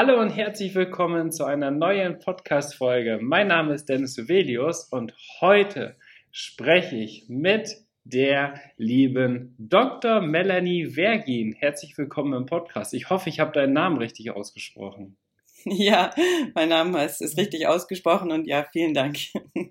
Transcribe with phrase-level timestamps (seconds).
[0.00, 3.18] Hallo und herzlich willkommen zu einer neuen Podcast-Folge.
[3.20, 5.96] Mein Name ist Dennis Uvelius und heute
[6.30, 10.20] spreche ich mit der lieben Dr.
[10.20, 11.52] Melanie Vergin.
[11.52, 12.94] Herzlich willkommen im Podcast.
[12.94, 15.16] Ich hoffe, ich habe deinen Namen richtig ausgesprochen.
[15.64, 16.10] Ja,
[16.54, 19.16] mein Name ist, ist richtig ausgesprochen und ja, vielen Dank.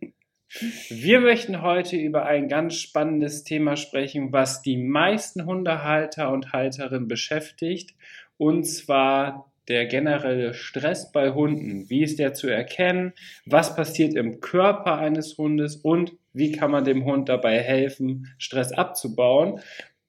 [0.89, 7.07] Wir möchten heute über ein ganz spannendes Thema sprechen, was die meisten Hundehalter und Halterinnen
[7.07, 7.95] beschäftigt,
[8.35, 11.89] und zwar der generelle Stress bei Hunden.
[11.89, 13.13] Wie ist der zu erkennen?
[13.45, 15.75] Was passiert im Körper eines Hundes?
[15.75, 19.59] Und wie kann man dem Hund dabei helfen, Stress abzubauen?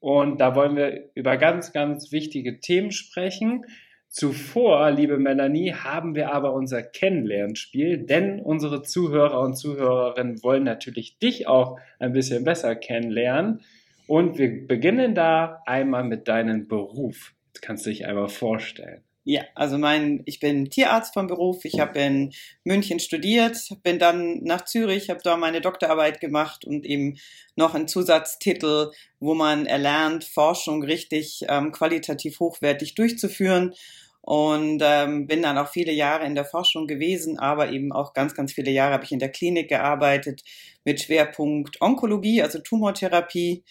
[0.00, 3.64] Und da wollen wir über ganz, ganz wichtige Themen sprechen.
[4.08, 11.18] Zuvor, liebe Melanie, haben wir aber unser Kennenlernspiel, denn unsere Zuhörer und Zuhörerinnen wollen natürlich
[11.18, 13.60] dich auch ein bisschen besser kennenlernen.
[14.06, 17.34] Und wir beginnen da einmal mit deinem Beruf.
[17.52, 19.02] Das kannst du dich einmal vorstellen.
[19.30, 21.66] Ja, also mein, ich bin Tierarzt vom Beruf.
[21.66, 22.32] Ich habe in
[22.64, 27.18] München studiert, bin dann nach Zürich, habe da meine Doktorarbeit gemacht und eben
[27.54, 33.74] noch einen Zusatztitel, wo man erlernt, Forschung richtig ähm, qualitativ hochwertig durchzuführen.
[34.22, 38.34] Und ähm, bin dann auch viele Jahre in der Forschung gewesen, aber eben auch ganz,
[38.34, 40.42] ganz viele Jahre habe ich in der Klinik gearbeitet
[40.86, 43.62] mit Schwerpunkt Onkologie, also Tumortherapie.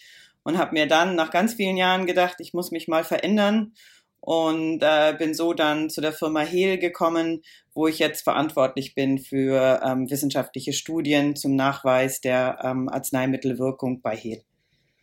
[0.44, 3.72] Und habe mir dann nach ganz vielen Jahren gedacht, ich muss mich mal verändern
[4.20, 7.42] und äh, bin so dann zu der Firma Hehl gekommen,
[7.74, 14.16] wo ich jetzt verantwortlich bin für ähm, wissenschaftliche Studien zum Nachweis der ähm, Arzneimittelwirkung bei
[14.16, 14.42] Hehl.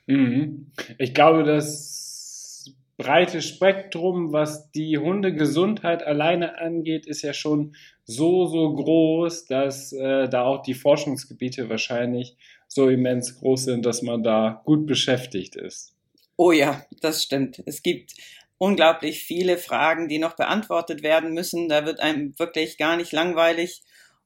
[0.07, 0.71] Mhm.
[0.97, 7.75] Ich glaube, das breite Spektrum, was die Hundegesundheit alleine angeht, ist ja schon
[8.05, 12.35] so, so groß, dass äh, da auch die Forschungsgebiete wahrscheinlich
[12.67, 15.93] so immens groß sind, dass man da gut beschäftigt ist.
[16.37, 17.63] Oh ja, das stimmt.
[17.65, 18.13] Es gibt
[18.57, 21.69] unglaublich viele Fragen, die noch beantwortet werden müssen.
[21.69, 23.81] Da wird einem wirklich gar nicht langweilig.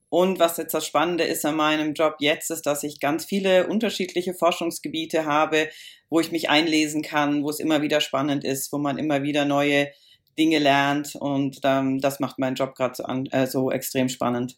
[0.10, 3.68] Und was jetzt das Spannende ist an meinem Job jetzt, ist, dass ich ganz viele
[3.68, 5.70] unterschiedliche Forschungsgebiete habe,
[6.10, 9.46] wo ich mich einlesen kann, wo es immer wieder spannend ist, wo man immer wieder
[9.46, 9.90] neue
[10.38, 11.16] Dinge lernt.
[11.16, 14.58] Und ähm, das macht meinen Job gerade so, äh, so extrem spannend.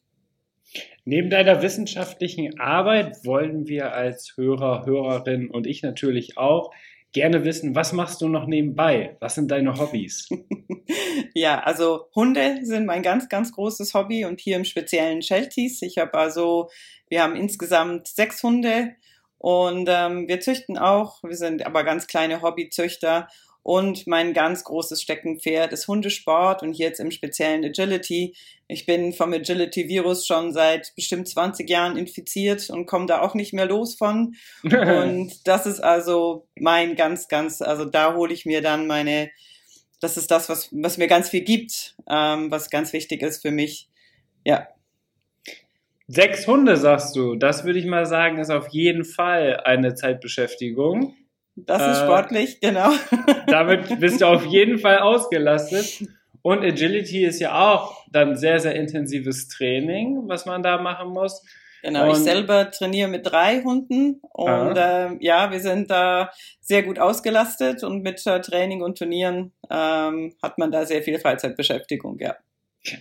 [1.04, 6.72] Neben deiner wissenschaftlichen Arbeit wollen wir als Hörer, Hörerin und ich natürlich auch
[7.14, 9.18] gerne wissen, was machst du noch nebenbei?
[9.20, 10.30] Was sind deine Hobbys?
[11.34, 15.82] ja, also Hunde sind mein ganz, ganz großes Hobby und hier im speziellen Shelties.
[15.82, 16.70] Ich habe also,
[17.10, 18.96] wir haben insgesamt sechs Hunde
[19.38, 21.24] und ähm, wir züchten auch.
[21.24, 23.28] Wir sind aber ganz kleine Hobbyzüchter
[23.64, 28.36] und mein ganz großes Steckenpferd ist Hundesport und jetzt im speziellen Agility.
[28.68, 33.54] Ich bin vom Agility-Virus schon seit bestimmt 20 Jahren infiziert und komme da auch nicht
[33.54, 34.36] mehr los von.
[34.64, 39.30] und das ist also mein ganz, ganz, also da hole ich mir dann meine,
[40.00, 43.52] das ist das, was, was mir ganz viel gibt, ähm, was ganz wichtig ist für
[43.52, 43.90] mich.
[44.44, 44.68] Ja.
[46.08, 47.36] Sechs Hunde, sagst du.
[47.36, 51.16] Das würde ich mal sagen, ist auf jeden Fall eine Zeitbeschäftigung.
[51.56, 52.92] Das ist äh, sportlich, genau.
[53.48, 56.08] damit bist du auf jeden Fall ausgelastet.
[56.42, 61.44] Und Agility ist ja auch dann sehr, sehr intensives Training, was man da machen muss.
[61.84, 66.84] Genau, und ich selber trainiere mit drei Hunden und äh, ja, wir sind da sehr
[66.84, 72.20] gut ausgelastet und mit äh, Training und Turnieren ähm, hat man da sehr viel Freizeitbeschäftigung,
[72.20, 72.36] ja.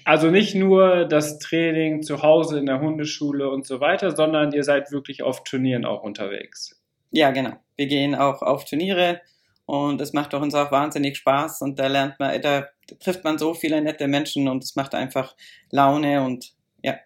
[0.05, 4.65] Also nicht nur das Training zu Hause in der Hundeschule und so weiter, sondern ihr
[4.65, 6.80] seid wirklich auf Turnieren auch unterwegs.
[7.11, 7.53] Ja, genau.
[7.77, 9.21] Wir gehen auch auf Turniere
[9.67, 12.69] und es macht uns auch wahnsinnig Spaß und da lernt man, da
[13.01, 15.35] trifft man so viele nette Menschen und es macht einfach
[15.71, 16.97] Laune und ja.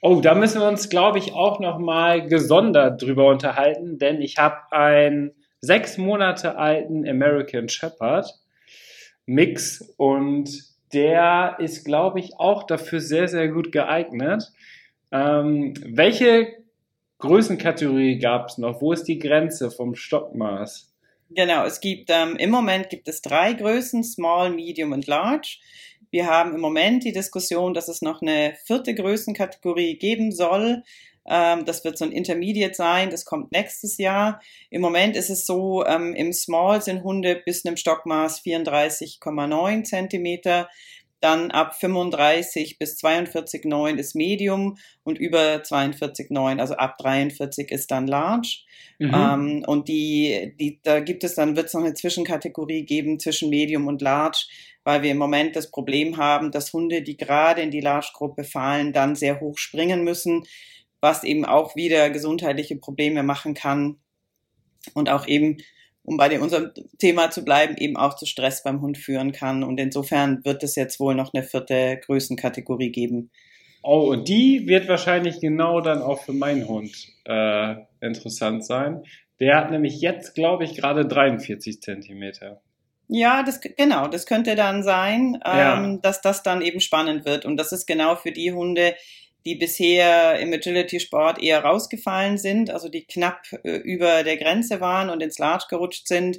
[0.00, 4.56] Oh, da müssen wir uns, glaube ich, auch nochmal gesondert drüber unterhalten, denn ich habe
[4.72, 8.34] einen sechs Monate alten American Shepherd
[9.26, 10.48] Mix und
[10.92, 14.52] der ist, glaube ich, auch dafür sehr, sehr gut geeignet.
[15.12, 16.48] Ähm, welche
[17.18, 18.80] Größenkategorie gab es noch?
[18.80, 20.92] Wo ist die Grenze vom Stockmaß?
[21.30, 25.58] Genau, es gibt ähm, im Moment gibt es drei Größen, Small, Medium und Large.
[26.10, 30.84] Wir haben im Moment die Diskussion, dass es noch eine vierte Größenkategorie geben soll.
[31.28, 34.40] Ähm, das wird so ein Intermediate sein, das kommt nächstes Jahr.
[34.70, 40.70] Im Moment ist es so, ähm, im Small sind Hunde bis einem Stockmaß 34,9 Zentimeter.
[41.20, 48.06] Dann ab 35 bis 42,9 ist Medium und über 42,9, also ab 43 ist dann
[48.06, 48.58] Large.
[48.98, 49.14] Mhm.
[49.14, 53.50] Ähm, und die, die, da gibt es dann, wird es noch eine Zwischenkategorie geben zwischen
[53.50, 54.46] Medium und Large,
[54.84, 58.92] weil wir im Moment das Problem haben, dass Hunde, die gerade in die Large-Gruppe fallen,
[58.92, 60.44] dann sehr hoch springen müssen,
[61.00, 63.98] was eben auch wieder gesundheitliche Probleme machen kann
[64.94, 65.58] und auch eben
[66.08, 69.62] um bei dem, unserem Thema zu bleiben, eben auch zu Stress beim Hund führen kann.
[69.62, 73.30] Und insofern wird es jetzt wohl noch eine vierte Größenkategorie geben.
[73.82, 79.02] Oh, und die wird wahrscheinlich genau dann auch für meinen Hund äh, interessant sein.
[79.40, 82.60] Der hat nämlich jetzt, glaube ich, gerade 43 Zentimeter.
[83.06, 85.82] Ja, das genau, das könnte dann sein, ja.
[85.82, 87.44] ähm, dass das dann eben spannend wird.
[87.44, 88.94] Und das ist genau für die Hunde,
[89.48, 95.08] die bisher im Agility-Sport eher rausgefallen sind, also die knapp äh, über der Grenze waren
[95.08, 96.38] und ins Large gerutscht sind.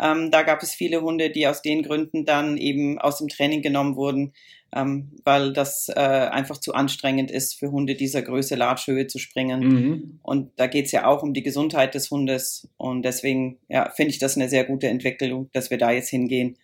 [0.00, 3.62] Ähm, da gab es viele Hunde, die aus den Gründen dann eben aus dem Training
[3.62, 4.32] genommen wurden,
[4.74, 9.60] ähm, weil das äh, einfach zu anstrengend ist für Hunde dieser Größe Large-Höhe zu springen.
[9.60, 10.18] Mhm.
[10.22, 12.68] Und da geht es ja auch um die Gesundheit des Hundes.
[12.76, 16.58] Und deswegen ja, finde ich das eine sehr gute Entwicklung, dass wir da jetzt hingehen.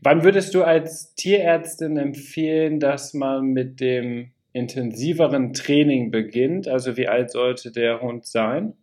[0.00, 6.68] Wann würdest du als Tierärztin empfehlen, dass man mit dem intensiveren Training beginnt?
[6.68, 8.74] Also wie alt sollte der Hund sein?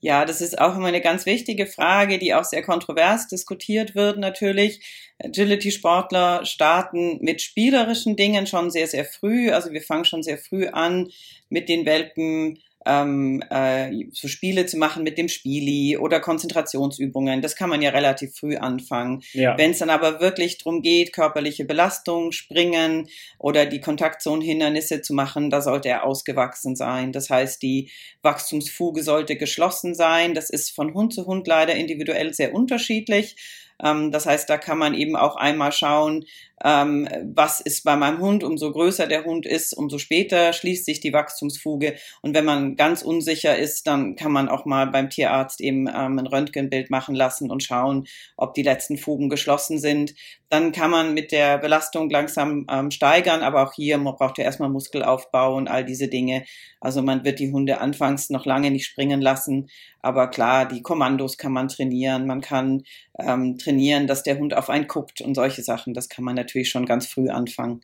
[0.00, 4.18] Ja, das ist auch immer eine ganz wichtige Frage, die auch sehr kontrovers diskutiert wird
[4.18, 4.80] natürlich.
[5.18, 9.50] Agility-Sportler starten mit spielerischen Dingen schon sehr, sehr früh.
[9.50, 11.08] Also wir fangen schon sehr früh an,
[11.48, 17.42] mit den Welpen ähm, äh, so Spiele zu machen mit dem Spieli oder Konzentrationsübungen.
[17.42, 19.22] Das kann man ja relativ früh anfangen.
[19.32, 19.56] Ja.
[19.58, 23.08] Wenn es dann aber wirklich darum geht, körperliche Belastung, Springen
[23.38, 27.12] oder die Kontaktzonenhindernisse zu machen, da sollte er ausgewachsen sein.
[27.12, 27.90] Das heißt, die
[28.22, 30.34] Wachstumsfuge sollte geschlossen sein.
[30.34, 33.36] Das ist von Hund zu Hund leider individuell sehr unterschiedlich.
[33.82, 36.24] Ähm, das heißt, da kann man eben auch einmal schauen,
[36.64, 38.42] ähm, was ist bei meinem Hund.
[38.42, 41.94] Umso größer der Hund ist, umso später schließt sich die Wachstumsfuge.
[42.20, 46.18] Und wenn man ganz unsicher ist, dann kann man auch mal beim Tierarzt eben ähm,
[46.18, 50.14] ein Röntgenbild machen lassen und schauen, ob die letzten Fugen geschlossen sind.
[50.50, 54.44] Dann kann man mit der Belastung langsam ähm, steigern, aber auch hier man braucht ja
[54.44, 56.44] erstmal Muskelaufbau und all diese Dinge.
[56.80, 59.68] Also man wird die Hunde anfangs noch lange nicht springen lassen,
[60.00, 62.82] aber klar, die Kommandos kann man trainieren, man kann
[63.18, 65.94] ähm, trainieren, dass der Hund auf einen guckt und solche Sachen.
[65.94, 67.80] Das kann man natürlich schon ganz früh anfangen.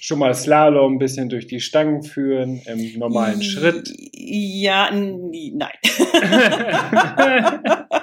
[0.00, 3.92] Schon mal Slalom ein bisschen durch die Stangen führen im normalen Schritt.
[4.12, 5.70] Ja, nein.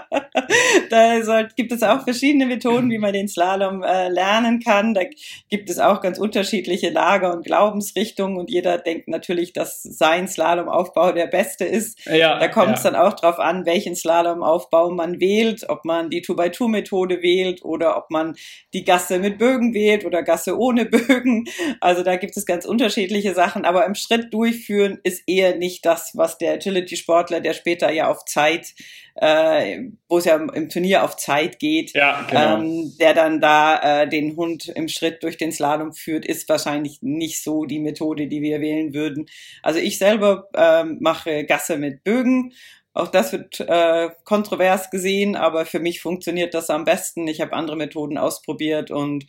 [0.91, 4.93] da soll, gibt es auch verschiedene Methoden, wie man den Slalom äh, lernen kann.
[4.93, 5.01] Da
[5.49, 11.11] gibt es auch ganz unterschiedliche Lager und Glaubensrichtungen und jeder denkt natürlich, dass sein Slalomaufbau
[11.11, 12.05] der beste ist.
[12.05, 12.91] Ja, da kommt es ja.
[12.91, 18.09] dann auch darauf an, welchen Slalomaufbau man wählt, ob man die Two-by-Two-Methode wählt oder ob
[18.09, 18.35] man
[18.73, 21.45] die Gasse mit Bögen wählt oder Gasse ohne Bögen.
[21.81, 26.11] Also da gibt es ganz unterschiedliche Sachen, aber im Schritt durchführen ist eher nicht das,
[26.15, 28.73] was der Agility-Sportler, der später ja auf Zeit
[29.15, 32.59] äh, wo es ja im Turnier auf Zeit geht, ja, genau.
[32.59, 37.01] ähm, der dann da äh, den Hund im Schritt durch den Slalom führt, ist wahrscheinlich
[37.01, 39.27] nicht so die Methode, die wir wählen würden.
[39.61, 42.53] Also ich selber ähm, mache Gasse mit Bögen.
[42.93, 47.27] Auch das wird äh, kontrovers gesehen, aber für mich funktioniert das am besten.
[47.27, 49.25] Ich habe andere Methoden ausprobiert und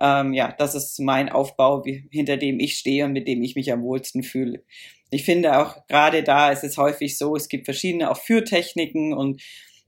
[0.00, 3.56] ähm, ja, das ist mein Aufbau, wie, hinter dem ich stehe und mit dem ich
[3.56, 4.62] mich am wohlsten fühle
[5.10, 9.42] ich finde auch gerade da ist es häufig so, es gibt verschiedene auch Führtechniken und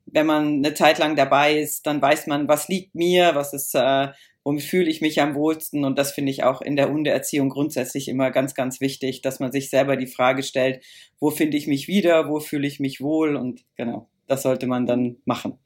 [0.06, 3.74] wenn man eine Zeit lang dabei ist, dann weiß man, was liegt mir, was ist,
[3.74, 4.08] äh,
[4.42, 8.08] womit fühle ich mich am wohlsten und das finde ich auch in der Hundeerziehung grundsätzlich
[8.08, 10.84] immer ganz, ganz wichtig, dass man sich selber die Frage stellt,
[11.20, 14.86] wo finde ich mich wieder, wo fühle ich mich wohl und genau, das sollte man
[14.86, 15.58] dann machen.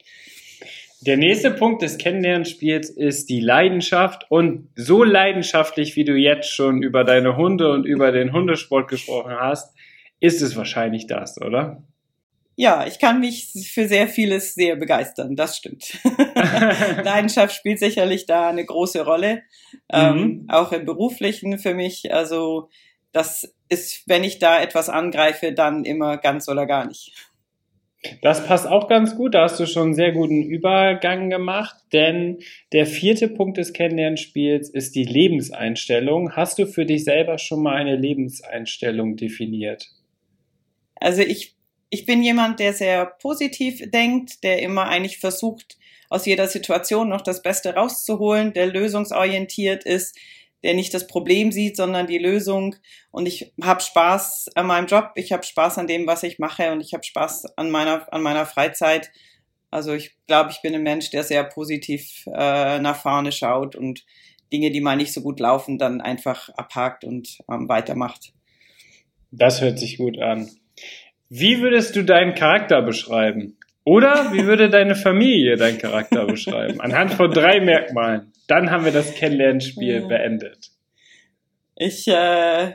[1.05, 4.25] Der nächste Punkt des Kennenlernspiels ist die Leidenschaft.
[4.29, 9.35] Und so leidenschaftlich, wie du jetzt schon über deine Hunde und über den Hundesport gesprochen
[9.39, 9.75] hast,
[10.19, 11.83] ist es wahrscheinlich das, oder?
[12.55, 15.99] Ja, ich kann mich für sehr vieles sehr begeistern, das stimmt.
[17.03, 19.43] Leidenschaft spielt sicherlich da eine große Rolle,
[19.91, 20.21] ähm, mhm.
[20.21, 22.13] ähm, auch im beruflichen für mich.
[22.13, 22.69] Also
[23.11, 27.13] das ist, wenn ich da etwas angreife, dann immer ganz oder gar nicht.
[28.21, 29.33] Das passt auch ganz gut.
[29.33, 32.39] Da hast du schon einen sehr guten Übergang gemacht, denn
[32.71, 36.31] der vierte Punkt des Kennenlernspiels ist die Lebenseinstellung.
[36.33, 39.89] Hast du für dich selber schon mal eine Lebenseinstellung definiert?
[40.95, 41.55] Also ich,
[41.89, 45.77] ich bin jemand, der sehr positiv denkt, der immer eigentlich versucht,
[46.09, 50.17] aus jeder Situation noch das Beste rauszuholen, der lösungsorientiert ist,
[50.65, 52.75] der nicht das Problem sieht, sondern die Lösung.
[53.11, 56.71] Und ich habe Spaß an meinem Job, ich habe Spaß an dem, was ich mache
[56.71, 59.11] und ich habe Spaß an meiner, an meiner Freizeit.
[59.69, 64.05] Also ich glaube, ich bin ein Mensch, der sehr positiv äh, nach vorne schaut und
[64.51, 68.33] Dinge, die mal nicht so gut laufen, dann einfach abhakt und ähm, weitermacht.
[69.29, 70.49] Das hört sich gut an.
[71.29, 73.57] Wie würdest du deinen Charakter beschreiben?
[73.85, 76.81] Oder wie würde deine Familie deinen Charakter beschreiben?
[76.81, 78.33] Anhand von drei Merkmalen.
[78.47, 80.07] Dann haben wir das Kennenlernspiel ja.
[80.07, 80.71] beendet.
[81.75, 82.73] Ich äh,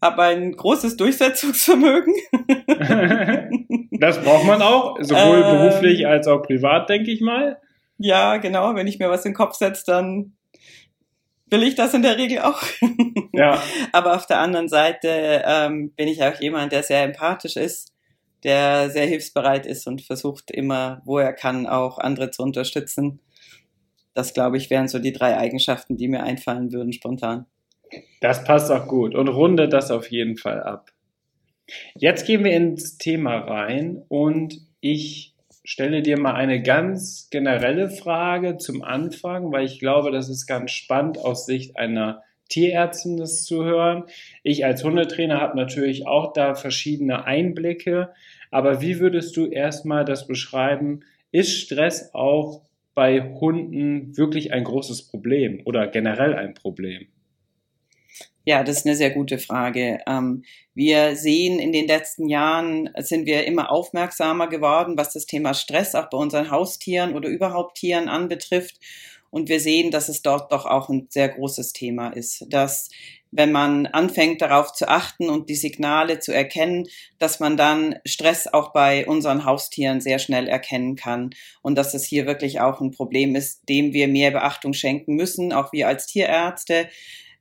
[0.00, 2.14] habe ein großes Durchsetzungsvermögen.
[4.00, 7.58] das braucht man auch, sowohl ähm, beruflich als auch privat, denke ich mal.
[7.98, 8.74] Ja, genau.
[8.74, 10.32] Wenn ich mir was in den Kopf setze, dann
[11.50, 12.62] will ich das in der Regel auch.
[13.32, 13.62] ja.
[13.92, 17.93] Aber auf der anderen Seite ähm, bin ich auch jemand, der sehr empathisch ist,
[18.44, 23.20] der sehr hilfsbereit ist und versucht immer, wo er kann, auch andere zu unterstützen.
[24.12, 27.46] Das, glaube ich, wären so die drei Eigenschaften, die mir einfallen würden spontan.
[28.20, 30.90] Das passt auch gut und rundet das auf jeden Fall ab.
[31.94, 35.34] Jetzt gehen wir ins Thema rein und ich
[35.64, 40.72] stelle dir mal eine ganz generelle Frage zum Anfang, weil ich glaube, das ist ganz
[40.72, 44.04] spannend aus Sicht einer Tierärztin das zu hören.
[44.42, 48.10] Ich als Hundetrainer habe natürlich auch da verschiedene Einblicke,
[48.50, 51.00] aber wie würdest du erstmal das beschreiben?
[51.32, 52.62] Ist Stress auch
[52.94, 57.08] bei Hunden wirklich ein großes Problem oder generell ein Problem?
[58.46, 60.00] Ja, das ist eine sehr gute Frage.
[60.06, 65.54] Ähm, wir sehen in den letzten Jahren, sind wir immer aufmerksamer geworden, was das Thema
[65.54, 68.78] Stress auch bei unseren Haustieren oder überhaupt Tieren anbetrifft.
[69.34, 72.88] Und wir sehen, dass es dort doch auch ein sehr großes Thema ist, dass
[73.32, 76.86] wenn man anfängt darauf zu achten und die Signale zu erkennen,
[77.18, 81.30] dass man dann Stress auch bei unseren Haustieren sehr schnell erkennen kann
[81.62, 85.52] und dass es hier wirklich auch ein Problem ist, dem wir mehr Beachtung schenken müssen,
[85.52, 86.88] auch wir als Tierärzte.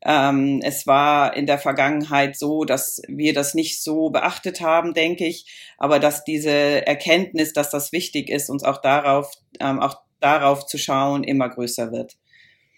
[0.04, 5.28] Ähm, es war in der Vergangenheit so, dass wir das nicht so beachtet haben, denke
[5.28, 5.46] ich,
[5.78, 10.78] aber dass diese Erkenntnis, dass das wichtig ist, uns auch darauf, ähm, auch darauf zu
[10.78, 12.18] schauen, immer größer wird.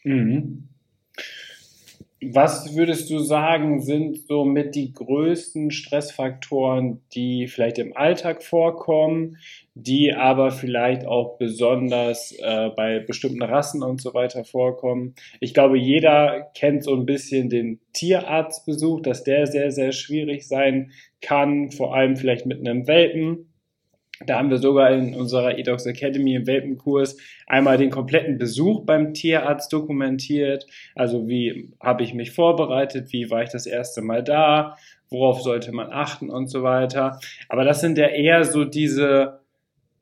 [0.04, 0.70] Mhm.
[2.22, 9.38] Was würdest du sagen, sind so mit die größten Stressfaktoren, die vielleicht im Alltag vorkommen,
[9.75, 15.14] die aber vielleicht auch besonders äh, bei bestimmten Rassen und so weiter vorkommen?
[15.40, 20.92] Ich glaube, jeder kennt so ein bisschen den Tierarztbesuch, dass der sehr, sehr schwierig sein
[21.22, 23.54] kann, vor allem vielleicht mit einem Welpen.
[24.25, 27.17] Da haben wir sogar in unserer Edox Academy im Welpenkurs
[27.48, 30.65] einmal den kompletten Besuch beim Tierarzt dokumentiert.
[30.95, 34.77] Also wie habe ich mich vorbereitet, wie war ich das erste Mal da,
[35.10, 37.19] worauf sollte man achten und so weiter.
[37.50, 39.39] Aber das sind ja eher so diese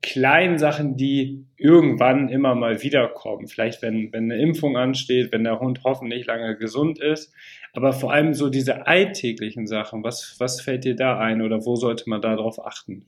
[0.04, 3.48] kleinen Sachen, die irgendwann immer mal wiederkommen.
[3.48, 7.32] Vielleicht wenn, wenn eine Impfung ansteht, wenn der Hund hoffentlich lange gesund ist.
[7.72, 10.04] Aber vor allem so diese alltäglichen Sachen.
[10.04, 13.06] Was, was fällt dir da ein oder wo sollte man darauf achten?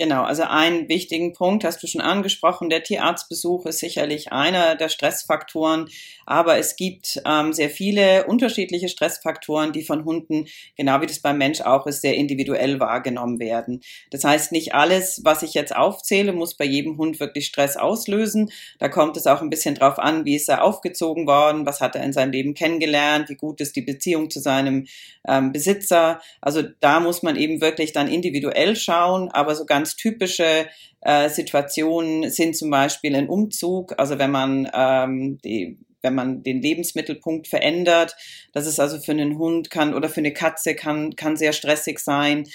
[0.00, 2.70] Genau, also einen wichtigen Punkt hast du schon angesprochen.
[2.70, 5.88] Der Tierarztbesuch ist sicherlich einer der Stressfaktoren,
[6.24, 11.36] aber es gibt ähm, sehr viele unterschiedliche Stressfaktoren, die von Hunden, genau wie das beim
[11.38, 13.80] Mensch auch ist, sehr individuell wahrgenommen werden.
[14.12, 18.52] Das heißt, nicht alles, was ich jetzt aufzähle, muss bei jedem Hund wirklich Stress auslösen.
[18.78, 21.96] Da kommt es auch ein bisschen drauf an, wie ist er aufgezogen worden, was hat
[21.96, 24.86] er in seinem Leben kennengelernt, wie gut ist die Beziehung zu seinem
[25.26, 26.20] ähm, Besitzer.
[26.40, 30.68] Also da muss man eben wirklich dann individuell schauen, aber so ganz typische
[31.00, 36.62] äh, Situationen sind zum Beispiel ein Umzug, also wenn man ähm, die wenn man den
[36.62, 38.14] Lebensmittelpunkt verändert,
[38.52, 41.98] das ist also für einen Hund kann oder für eine Katze kann, kann sehr stressig
[41.98, 42.46] sein.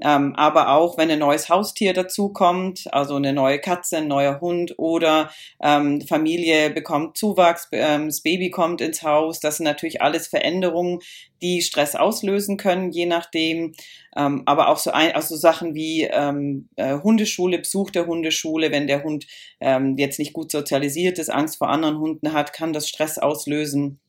[0.00, 4.74] Ähm, aber auch wenn ein neues Haustier dazukommt, also eine neue Katze, ein neuer Hund
[4.76, 5.30] oder
[5.62, 10.98] ähm, Familie bekommt Zuwachs, ähm, das Baby kommt ins Haus, das sind natürlich alles Veränderungen,
[11.42, 13.74] die Stress auslösen können, je nachdem.
[14.16, 18.88] Ähm, aber auch so, ein, also Sachen wie ähm, äh, Hundeschule, Besuch der Hundeschule, wenn
[18.88, 19.26] der Hund
[19.60, 24.00] ähm, jetzt nicht gut sozialisiert ist, Angst vor anderen Hunden hat, kann das Stress auslösen.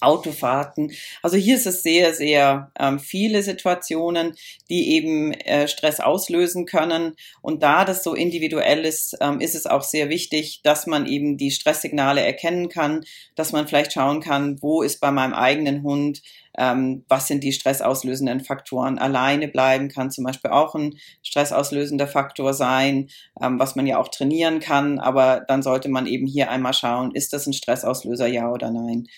[0.00, 0.92] Autofahrten.
[1.22, 4.34] Also hier ist es sehr, sehr ähm, viele Situationen,
[4.68, 7.14] die eben äh, Stress auslösen können.
[7.42, 11.36] Und da das so individuell ist, ähm, ist es auch sehr wichtig, dass man eben
[11.36, 16.22] die Stresssignale erkennen kann, dass man vielleicht schauen kann, wo ist bei meinem eigenen Hund,
[16.56, 18.98] ähm, was sind die stressauslösenden Faktoren.
[18.98, 23.08] Alleine bleiben kann zum Beispiel auch ein stressauslösender Faktor sein,
[23.40, 24.98] ähm, was man ja auch trainieren kann.
[24.98, 29.08] Aber dann sollte man eben hier einmal schauen, ist das ein Stressauslöser, ja oder nein.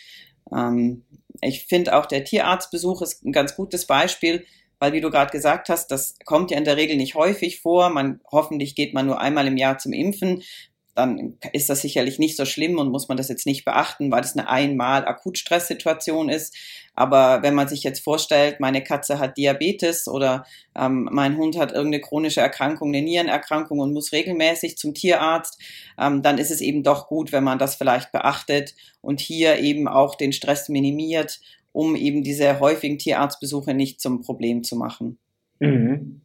[0.54, 1.04] Ähm,
[1.40, 4.44] ich finde auch der Tierarztbesuch ist ein ganz gutes Beispiel,
[4.78, 7.90] weil wie du gerade gesagt hast, das kommt ja in der Regel nicht häufig vor.
[7.90, 10.42] Man hoffentlich geht man nur einmal im Jahr zum Impfen.
[10.96, 14.22] Dann ist das sicherlich nicht so schlimm und muss man das jetzt nicht beachten, weil
[14.22, 16.56] das eine einmal Akutstresssituation ist.
[16.94, 21.72] Aber wenn man sich jetzt vorstellt, meine Katze hat Diabetes oder ähm, mein Hund hat
[21.72, 25.60] irgendeine chronische Erkrankung, eine Nierenerkrankung und muss regelmäßig zum Tierarzt,
[26.00, 29.88] ähm, dann ist es eben doch gut, wenn man das vielleicht beachtet und hier eben
[29.88, 31.40] auch den Stress minimiert,
[31.72, 35.18] um eben diese häufigen Tierarztbesuche nicht zum Problem zu machen.
[35.58, 36.22] Mhm.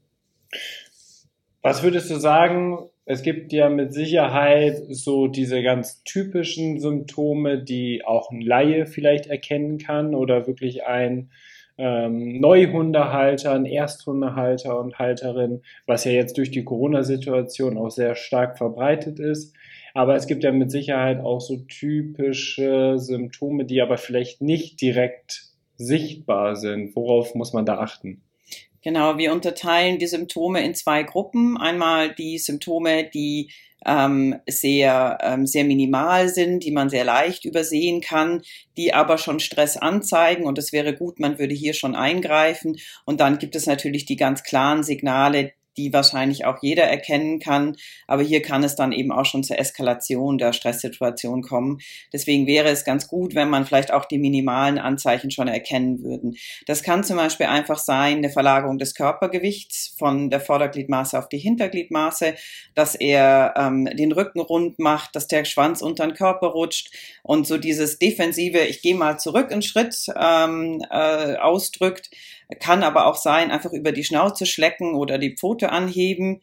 [1.62, 2.90] Was würdest du sagen?
[3.12, 9.28] Es gibt ja mit Sicherheit so diese ganz typischen Symptome, die auch ein Laie vielleicht
[9.28, 11.30] erkennen kann oder wirklich ein
[11.78, 18.58] ähm, Neuhundehalter, ein Ersthundehalter und Halterin, was ja jetzt durch die Corona-Situation auch sehr stark
[18.58, 19.58] verbreitet ist.
[19.94, 25.48] Aber es gibt ja mit Sicherheit auch so typische Symptome, die aber vielleicht nicht direkt
[25.76, 26.96] sichtbar sind.
[26.96, 28.22] Worauf muss man da achten?
[28.84, 31.56] Genau, wir unterteilen die Symptome in zwei Gruppen.
[31.58, 33.52] Einmal die Symptome, die
[33.86, 38.42] ähm, sehr, ähm, sehr minimal sind, die man sehr leicht übersehen kann,
[38.78, 42.78] die aber schon Stress anzeigen und es wäre gut, man würde hier schon eingreifen.
[43.06, 47.76] Und dann gibt es natürlich die ganz klaren Signale, die wahrscheinlich auch jeder erkennen kann.
[48.08, 51.80] Aber hier kann es dann eben auch schon zur Eskalation der Stresssituation kommen.
[52.12, 56.36] Deswegen wäre es ganz gut, wenn man vielleicht auch die minimalen Anzeichen schon erkennen würden.
[56.68, 61.38] Das kann zum Beispiel einfach sein, eine Verlagerung des Körpergewichts von der Vordergliedmaße auf die
[61.38, 62.36] Hintergliedmaße,
[62.76, 67.48] dass er ähm, den Rücken rund macht, dass der Schwanz unter den Körper rutscht und
[67.48, 72.10] so dieses defensive, ich gehe mal zurück einen Schritt ähm, äh, ausdrückt.
[72.60, 76.42] Kann aber auch sein, einfach über die Schnauze schlecken oder die Pfote anheben.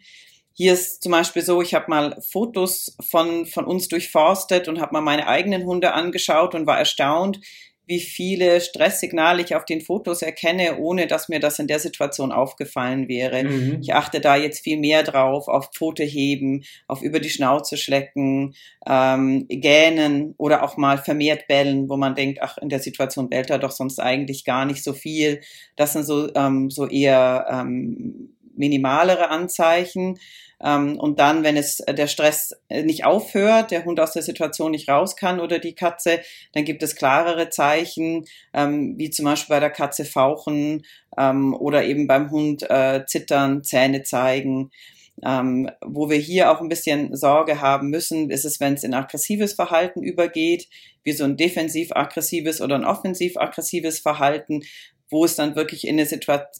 [0.55, 4.93] Hier ist zum Beispiel so, ich habe mal Fotos von, von uns durchforstet und habe
[4.93, 7.41] mal meine eigenen Hunde angeschaut und war erstaunt,
[7.88, 12.33] wie viele Stresssignale ich auf den Fotos erkenne, ohne dass mir das in der Situation
[12.33, 13.42] aufgefallen wäre.
[13.42, 13.78] Mhm.
[13.80, 18.54] Ich achte da jetzt viel mehr drauf, auf Pfote heben, auf über die Schnauze schlecken,
[18.87, 23.49] ähm, gähnen oder auch mal vermehrt bellen, wo man denkt, ach, in der Situation bellt
[23.49, 25.40] er doch sonst eigentlich gar nicht so viel.
[25.76, 30.19] Das sind so, ähm, so eher ähm, minimalere Anzeichen.
[30.61, 34.23] Ähm, und dann, wenn es äh, der Stress äh, nicht aufhört, der Hund aus der
[34.23, 36.21] Situation nicht raus kann oder die Katze,
[36.53, 40.85] dann gibt es klarere Zeichen, ähm, wie zum Beispiel bei der Katze fauchen
[41.17, 44.71] ähm, oder eben beim Hund äh, zittern, Zähne zeigen.
[45.25, 48.94] Ähm, wo wir hier auch ein bisschen Sorge haben müssen, ist es, wenn es in
[48.94, 50.68] aggressives Verhalten übergeht,
[51.03, 54.62] wie so ein defensiv-aggressives oder ein offensiv-aggressives Verhalten,
[55.11, 56.09] wo es dann wirklich in, eine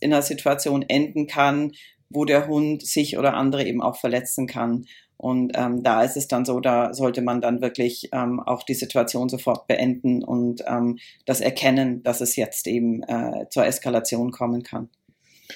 [0.01, 1.73] in einer Situation enden kann,
[2.11, 4.87] wo der Hund sich oder andere eben auch verletzen kann.
[5.17, 8.75] Und ähm, da ist es dann so, da sollte man dann wirklich ähm, auch die
[8.75, 14.63] Situation sofort beenden und ähm, das erkennen, dass es jetzt eben äh, zur Eskalation kommen
[14.63, 14.89] kann.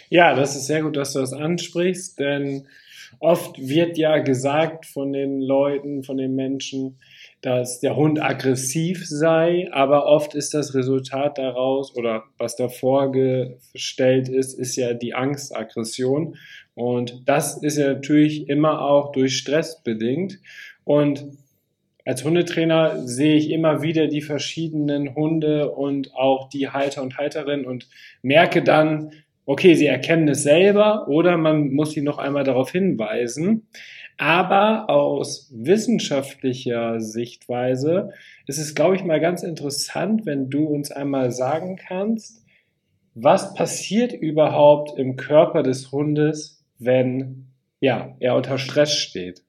[0.09, 2.66] Ja, das ist sehr gut, dass du das ansprichst, denn
[3.20, 6.98] oft wird ja gesagt von den Leuten, von den Menschen,
[7.42, 14.28] dass der Hund aggressiv sei, aber oft ist das Resultat daraus oder was da vorgestellt
[14.28, 16.37] ist, ist ja die Angstaggression.
[16.74, 20.38] Und das ist ja natürlich immer auch durch Stress bedingt.
[20.85, 21.24] Und
[22.05, 27.66] als Hundetrainer sehe ich immer wieder die verschiedenen Hunde und auch die Halter und Halterinnen
[27.66, 27.88] und
[28.22, 29.11] merke dann,
[29.46, 33.66] okay, sie erkennen es selber oder man muss sie noch einmal darauf hinweisen.
[34.22, 38.11] Aber aus wissenschaftlicher Sichtweise
[38.46, 42.44] ist es, glaube ich, mal ganz interessant, wenn du uns einmal sagen kannst,
[43.16, 47.48] was passiert überhaupt im Körper des Hundes, wenn
[47.80, 49.42] ja, er unter Stress steht.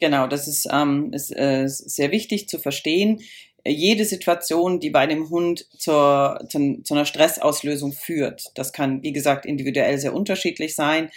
[0.00, 3.20] Genau, das ist, ähm, ist äh, sehr wichtig zu verstehen.
[3.66, 9.14] Jede Situation, die bei dem Hund zur, zu, zu einer Stressauslösung führt, das kann, wie
[9.14, 11.08] gesagt, individuell sehr unterschiedlich sein.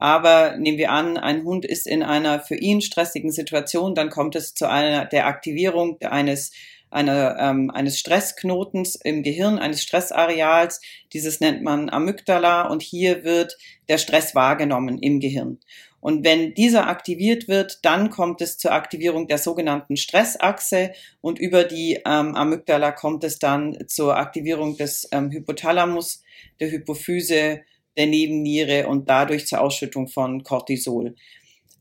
[0.00, 4.34] Aber nehmen wir an, ein Hund ist in einer für ihn stressigen Situation, dann kommt
[4.34, 6.52] es zu einer der Aktivierung eines
[6.90, 10.80] einer, ähm, eines Stressknotens im Gehirn, eines Stressareals.
[11.12, 13.56] Dieses nennt man Amygdala und hier wird
[13.88, 15.58] der Stress wahrgenommen im Gehirn.
[16.00, 21.64] Und wenn dieser aktiviert wird, dann kommt es zur Aktivierung der sogenannten Stressachse und über
[21.64, 26.22] die ähm, Amygdala kommt es dann zur Aktivierung des ähm, Hypothalamus,
[26.58, 27.60] der Hypophyse,
[27.96, 31.14] der Nebenniere und dadurch zur Ausschüttung von Cortisol.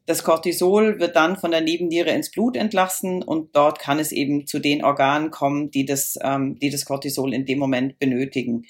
[0.05, 4.47] Das Cortisol wird dann von der Nebenniere ins Blut entlassen und dort kann es eben
[4.47, 8.65] zu den Organen kommen, die das, ähm, die das Cortisol in dem Moment benötigen.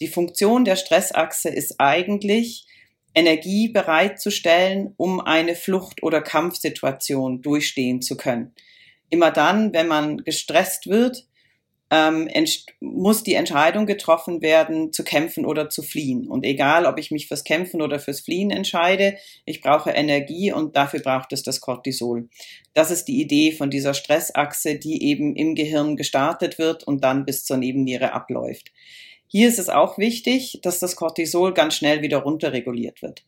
[0.00, 2.66] Die Funktion der Stressachse ist eigentlich,
[3.14, 8.52] Energie bereitzustellen, um eine Flucht- oder Kampfsituation durchstehen zu können.
[9.08, 11.26] Immer dann, wenn man gestresst wird,
[11.90, 12.28] ähm,
[12.80, 16.26] muss die Entscheidung getroffen werden, zu kämpfen oder zu fliehen.
[16.26, 20.76] Und egal, ob ich mich fürs Kämpfen oder fürs Fliehen entscheide, ich brauche Energie und
[20.76, 22.28] dafür braucht es das Cortisol.
[22.74, 27.24] Das ist die Idee von dieser Stressachse, die eben im Gehirn gestartet wird und dann
[27.24, 28.72] bis zur Nebenniere abläuft.
[29.28, 33.24] Hier ist es auch wichtig, dass das Cortisol ganz schnell wieder runterreguliert wird.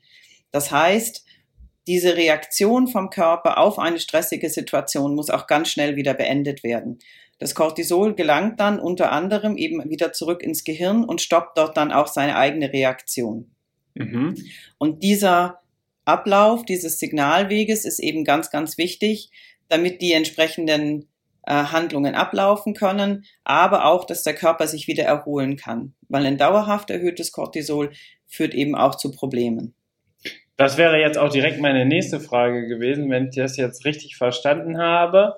[0.50, 1.24] Das heißt,
[1.86, 6.98] diese Reaktion vom Körper auf eine stressige Situation muss auch ganz schnell wieder beendet werden.
[7.38, 11.92] Das Cortisol gelangt dann unter anderem eben wieder zurück ins Gehirn und stoppt dort dann
[11.92, 13.50] auch seine eigene Reaktion.
[13.94, 14.34] Mhm.
[14.78, 15.60] Und dieser
[16.04, 19.30] Ablauf dieses Signalweges ist eben ganz, ganz wichtig,
[19.68, 21.06] damit die entsprechenden
[21.46, 26.38] äh, Handlungen ablaufen können, aber auch, dass der Körper sich wieder erholen kann, weil ein
[26.38, 27.92] dauerhaft erhöhtes Cortisol
[28.26, 29.74] führt eben auch zu Problemen.
[30.56, 34.78] Das wäre jetzt auch direkt meine nächste Frage gewesen, wenn ich das jetzt richtig verstanden
[34.78, 35.36] habe.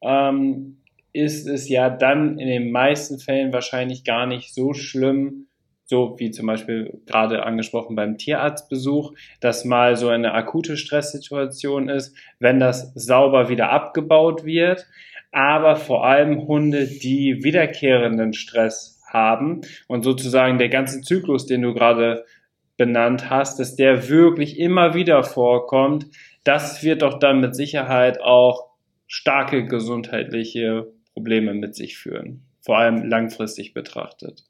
[0.00, 0.78] Ähm,
[1.16, 5.46] ist es ja dann in den meisten Fällen wahrscheinlich gar nicht so schlimm,
[5.84, 12.14] so wie zum Beispiel gerade angesprochen beim Tierarztbesuch, dass mal so eine akute Stresssituation ist,
[12.38, 14.86] wenn das sauber wieder abgebaut wird.
[15.32, 21.72] Aber vor allem Hunde, die wiederkehrenden Stress haben und sozusagen der ganze Zyklus, den du
[21.72, 22.24] gerade
[22.76, 26.06] benannt hast, dass der wirklich immer wieder vorkommt,
[26.44, 28.70] das wird doch dann mit Sicherheit auch
[29.06, 34.44] starke gesundheitliche Probleme mit sich führen, vor allem langfristig betrachtet.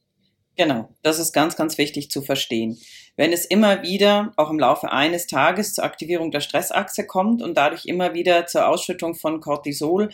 [0.57, 2.77] Genau, das ist ganz, ganz wichtig zu verstehen.
[3.15, 7.57] Wenn es immer wieder, auch im Laufe eines Tages, zur Aktivierung der Stressachse kommt und
[7.57, 10.09] dadurch immer wieder zur Ausschüttung von Cortisol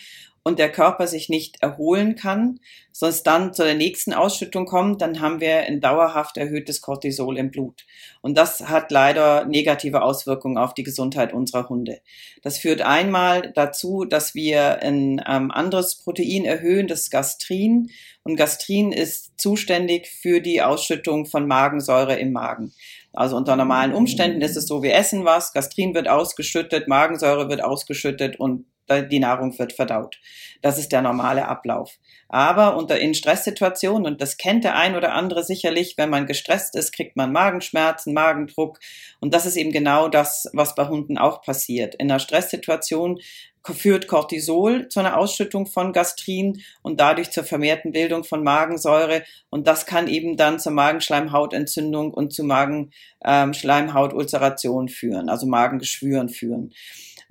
[0.44, 2.58] und der Körper sich nicht erholen kann,
[2.90, 7.50] sonst dann zu der nächsten Ausschüttung kommt, dann haben wir ein dauerhaft erhöhtes Cortisol im
[7.50, 7.86] Blut.
[8.20, 12.00] Und das hat leider negative Auswirkungen auf die Gesundheit unserer Hunde.
[12.42, 17.90] Das führt einmal dazu, dass wir ein ähm, anderes Protein erhöhen, das Gastrin.
[18.24, 22.72] Und Gastrin ist zuständig für die Ausschüttung von Magensäure im Magen.
[23.12, 27.62] Also unter normalen Umständen ist es so, wir essen was, Gastrin wird ausgeschüttet, Magensäure wird
[27.62, 30.18] ausgeschüttet und die Nahrung wird verdaut.
[30.60, 31.98] Das ist der normale Ablauf.
[32.28, 36.76] Aber unter in Stresssituationen, und das kennt der ein oder andere sicherlich, wenn man gestresst
[36.76, 38.78] ist, kriegt man Magenschmerzen, Magendruck.
[39.20, 41.94] Und das ist eben genau das, was bei Hunden auch passiert.
[41.96, 43.18] In einer Stresssituation
[43.64, 49.22] führt Cortisol zu einer Ausschüttung von Gastrin und dadurch zur vermehrten Bildung von Magensäure.
[49.50, 56.72] Und das kann eben dann zur Magenschleimhautentzündung und zu Magenschleimhautulceration führen, also Magengeschwüren führen.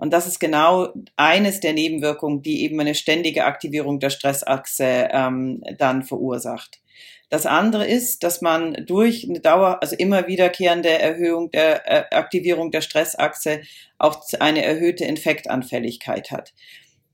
[0.01, 5.61] Und das ist genau eines der Nebenwirkungen, die eben eine ständige Aktivierung der Stressachse ähm,
[5.77, 6.81] dann verursacht.
[7.29, 12.71] Das andere ist, dass man durch eine Dauer, also immer wiederkehrende Erhöhung der äh, Aktivierung
[12.71, 13.61] der Stressachse
[13.99, 16.51] auch eine erhöhte Infektanfälligkeit hat.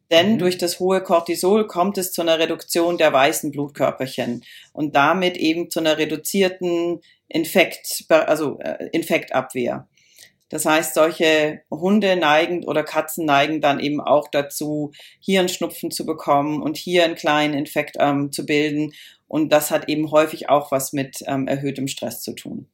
[0.09, 0.39] Denn mhm.
[0.39, 5.69] durch das hohe Cortisol kommt es zu einer Reduktion der weißen Blutkörperchen und damit eben
[5.69, 9.89] zu einer reduzierten Infekt, also äh, Infektabwehr.
[10.49, 15.91] Das heißt, solche Hunde neigen oder Katzen neigen dann eben auch dazu, hier einen Schnupfen
[15.91, 18.93] zu bekommen und hier einen kleinen Infekt ähm, zu bilden.
[19.27, 22.67] Und das hat eben häufig auch was mit ähm, erhöhtem Stress zu tun.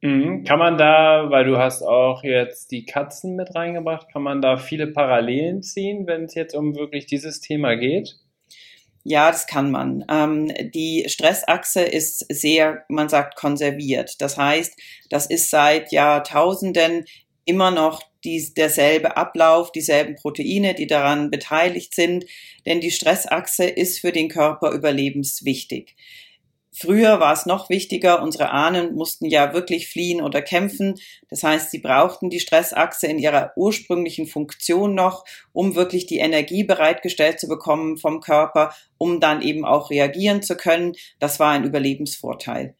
[0.00, 0.42] Mhm.
[0.42, 4.56] Kann man da, weil du hast auch jetzt die Katzen mit reingebracht, kann man da
[4.56, 8.16] viele Parallelen ziehen, wenn es jetzt um wirklich dieses Thema geht?
[9.04, 10.04] Ja, das kann man.
[10.08, 14.20] Ähm, die Stressachse ist sehr, man sagt, konserviert.
[14.20, 14.74] Das heißt,
[15.10, 17.04] das ist seit Jahrtausenden
[17.44, 22.24] immer noch die, derselbe Ablauf, dieselben Proteine, die daran beteiligt sind,
[22.66, 25.96] denn die Stressachse ist für den Körper überlebenswichtig.
[26.74, 30.94] Früher war es noch wichtiger, unsere Ahnen mussten ja wirklich fliehen oder kämpfen.
[31.28, 36.64] Das heißt, sie brauchten die Stressachse in ihrer ursprünglichen Funktion noch, um wirklich die Energie
[36.64, 40.94] bereitgestellt zu bekommen vom Körper, um dann eben auch reagieren zu können.
[41.18, 42.74] Das war ein Überlebensvorteil.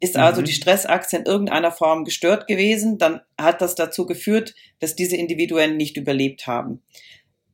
[0.00, 0.46] Ist also mhm.
[0.46, 5.76] die Stressachse in irgendeiner Form gestört gewesen, dann hat das dazu geführt, dass diese Individuen
[5.76, 6.82] nicht überlebt haben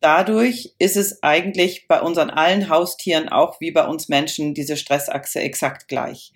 [0.03, 5.41] dadurch ist es eigentlich bei unseren allen Haustieren auch wie bei uns Menschen diese Stressachse
[5.41, 6.33] exakt gleich.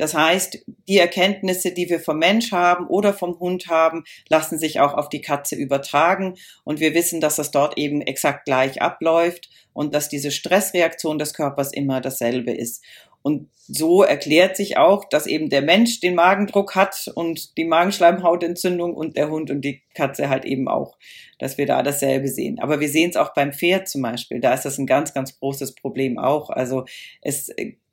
[0.00, 4.80] Das heißt, die Erkenntnisse, die wir vom Mensch haben oder vom Hund haben, lassen sich
[4.80, 6.36] auch auf die Katze übertragen.
[6.64, 11.34] Und wir wissen, dass das dort eben exakt gleich abläuft und dass diese Stressreaktion des
[11.34, 12.82] Körpers immer dasselbe ist.
[13.22, 18.94] Und so erklärt sich auch, dass eben der Mensch den Magendruck hat und die Magenschleimhautentzündung
[18.94, 20.96] und der Hund und die Katze halt eben auch
[21.40, 22.58] dass wir da dasselbe sehen.
[22.60, 24.40] Aber wir sehen es auch beim Pferd zum Beispiel.
[24.40, 26.50] Da ist das ein ganz, ganz großes Problem auch.
[26.50, 26.84] Also
[27.22, 27.50] es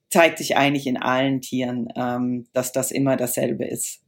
[0.09, 4.01] zeigt sich eigentlich in allen Tieren, ähm, dass das immer dasselbe ist.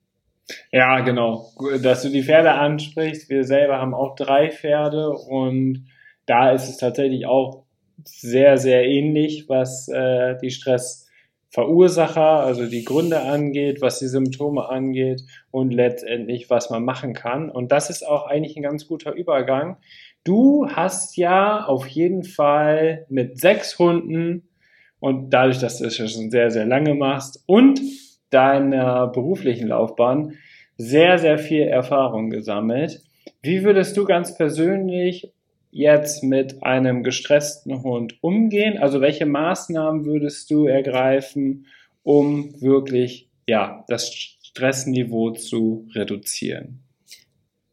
[0.71, 1.51] Ja, genau.
[1.81, 3.29] Dass du die Pferde ansprichst.
[3.29, 5.87] Wir selber haben auch drei Pferde und
[6.25, 7.63] da ist es tatsächlich auch
[8.03, 10.51] sehr, sehr ähnlich, was äh, die
[11.49, 17.49] Stressverursacher, also die Gründe angeht, was die Symptome angeht und letztendlich, was man machen kann.
[17.49, 19.77] Und das ist auch eigentlich ein ganz guter Übergang.
[20.23, 24.47] Du hast ja auf jeden Fall mit sechs Hunden
[24.99, 27.81] und dadurch, dass du es schon sehr, sehr lange machst und
[28.29, 30.33] deiner beruflichen Laufbahn
[30.77, 33.01] sehr, sehr viel Erfahrung gesammelt.
[33.41, 35.31] Wie würdest du ganz persönlich
[35.71, 38.77] jetzt mit einem gestressten Hund umgehen?
[38.77, 41.67] Also welche Maßnahmen würdest du ergreifen,
[42.03, 46.83] um wirklich ja, das Stressniveau zu reduzieren?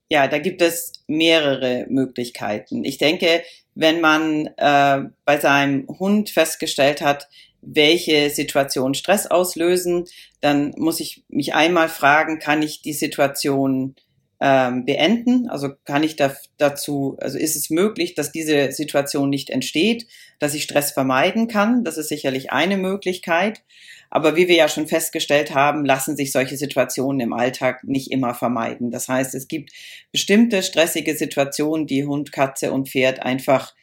[0.09, 2.85] Ja, da gibt es mehrere Möglichkeiten.
[2.85, 3.43] Ich denke,
[3.75, 7.29] wenn man äh, bei seinem Hund festgestellt hat,
[7.61, 10.05] welche Situationen Stress auslösen,
[10.41, 13.97] dann muss ich mich einmal fragen, kann ich die Situation
[14.41, 15.49] ähm, beenden?
[15.49, 20.07] Also kann ich da, dazu, also ist es möglich, dass diese Situation nicht entsteht,
[20.39, 21.85] dass ich Stress vermeiden kann?
[21.85, 23.63] Das ist sicherlich eine Möglichkeit.
[24.11, 28.35] Aber wie wir ja schon festgestellt haben, lassen sich solche Situationen im Alltag nicht immer
[28.35, 28.91] vermeiden.
[28.91, 29.73] Das heißt, es gibt
[30.13, 33.75] bestimmte stressige Situationen, die Hund, Katze und Pferd einfach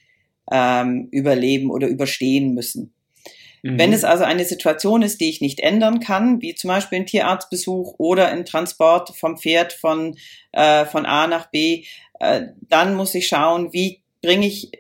[0.52, 2.94] ähm, überleben oder überstehen müssen.
[3.64, 3.80] Mhm.
[3.80, 7.06] Wenn es also eine Situation ist, die ich nicht ändern kann, wie zum Beispiel ein
[7.08, 10.18] Tierarztbesuch oder ein Transport vom Pferd von,
[10.52, 11.86] äh, von A nach B,
[12.20, 14.72] äh, dann muss ich schauen, wie bringe ich,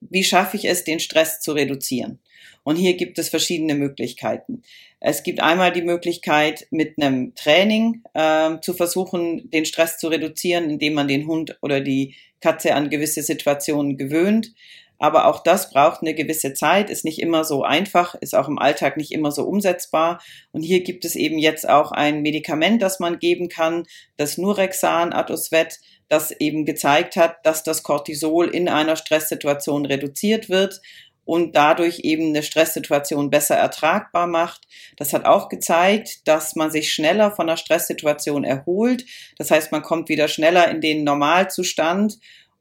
[0.00, 2.20] wie schaffe ich es, den Stress zu reduzieren.
[2.62, 4.62] Und hier gibt es verschiedene Möglichkeiten.
[5.00, 10.68] Es gibt einmal die Möglichkeit, mit einem Training äh, zu versuchen, den Stress zu reduzieren,
[10.68, 14.52] indem man den Hund oder die Katze an gewisse Situationen gewöhnt.
[15.00, 18.58] Aber auch das braucht eine gewisse Zeit, ist nicht immer so einfach, ist auch im
[18.58, 20.20] Alltag nicht immer so umsetzbar.
[20.52, 23.86] Und hier gibt es eben jetzt auch ein Medikament, das man geben kann,
[24.18, 30.82] das Nurexan Atosvet, das eben gezeigt hat, dass das Cortisol in einer Stresssituation reduziert wird
[31.24, 34.66] und dadurch eben eine Stresssituation besser ertragbar macht.
[34.98, 39.06] Das hat auch gezeigt, dass man sich schneller von einer Stresssituation erholt.
[39.38, 42.18] Das heißt, man kommt wieder schneller in den Normalzustand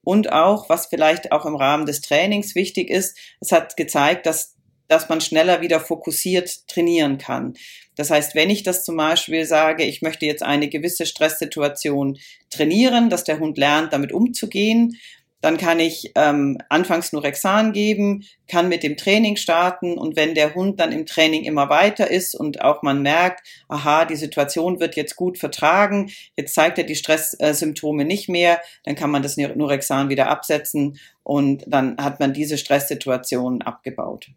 [0.09, 4.55] und auch, was vielleicht auch im Rahmen des Trainings wichtig ist, es hat gezeigt, dass,
[4.87, 7.53] dass man schneller wieder fokussiert trainieren kann.
[7.95, 12.17] Das heißt, wenn ich das zum Beispiel sage, ich möchte jetzt eine gewisse Stresssituation
[12.49, 14.97] trainieren, dass der Hund lernt, damit umzugehen,
[15.41, 20.35] dann kann ich ähm, anfangs nur Rexan geben, kann mit dem Training starten und wenn
[20.35, 24.79] der Hund dann im Training immer weiter ist und auch man merkt, aha, die Situation
[24.79, 29.37] wird jetzt gut vertragen, jetzt zeigt er die Stresssymptome nicht mehr, dann kann man das
[29.37, 34.31] Nurexan wieder absetzen und dann hat man diese Stresssituation abgebaut.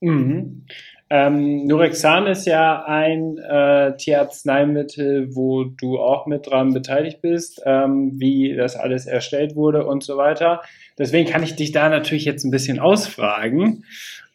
[0.00, 0.64] Mhm.
[1.10, 8.12] Ähm, Nurexan ist ja ein äh, Tierarzneimittel, wo du auch mit dran beteiligt bist, ähm,
[8.20, 10.60] wie das alles erstellt wurde und so weiter.
[10.98, 13.84] Deswegen kann ich dich da natürlich jetzt ein bisschen ausfragen.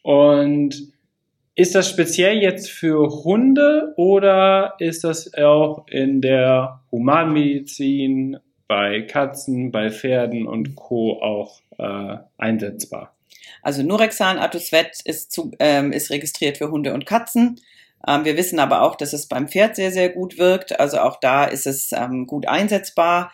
[0.01, 0.93] Und
[1.55, 9.71] ist das speziell jetzt für Hunde oder ist das auch in der Humanmedizin bei Katzen,
[9.71, 11.21] bei Pferden und Co.
[11.21, 13.15] auch äh, einsetzbar?
[13.63, 17.61] Also Nurexan Atosvet ist, zu, ähm, ist registriert für Hunde und Katzen.
[18.05, 20.79] Ähm, wir wissen aber auch, dass es beim Pferd sehr, sehr gut wirkt.
[20.79, 23.31] Also auch da ist es ähm, gut einsetzbar.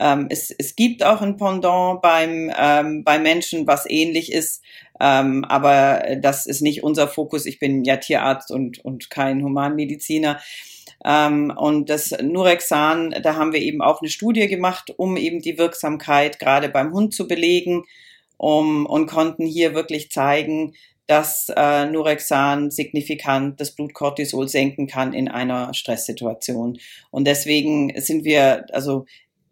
[0.00, 4.62] Ähm, es, es gibt auch ein Pendant beim, ähm, bei Menschen, was ähnlich ist.
[5.00, 7.46] Ähm, aber das ist nicht unser Fokus.
[7.46, 10.40] Ich bin ja Tierarzt und, und kein Humanmediziner.
[11.04, 15.56] Ähm, und das Nurexan, da haben wir eben auch eine Studie gemacht, um eben die
[15.56, 17.84] Wirksamkeit gerade beim Hund zu belegen
[18.38, 20.72] um, und konnten hier wirklich zeigen,
[21.06, 26.78] dass äh, Nurexan signifikant das Blutkortisol senken kann in einer Stresssituation.
[27.10, 29.06] Und deswegen sind wir, also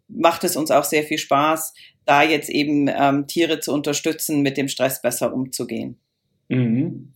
[0.07, 1.73] macht es uns auch sehr viel Spaß,
[2.05, 5.97] da jetzt eben ähm, Tiere zu unterstützen, mit dem Stress besser umzugehen.
[6.47, 7.11] Mhm.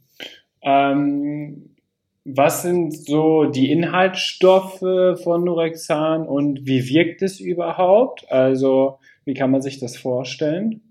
[0.64, 1.76] Ähm,
[2.26, 4.80] was sind so die Inhaltsstoffe
[5.24, 8.30] von Nurexan und wie wirkt es überhaupt?
[8.32, 10.82] Also wie kann man sich das vorstellen?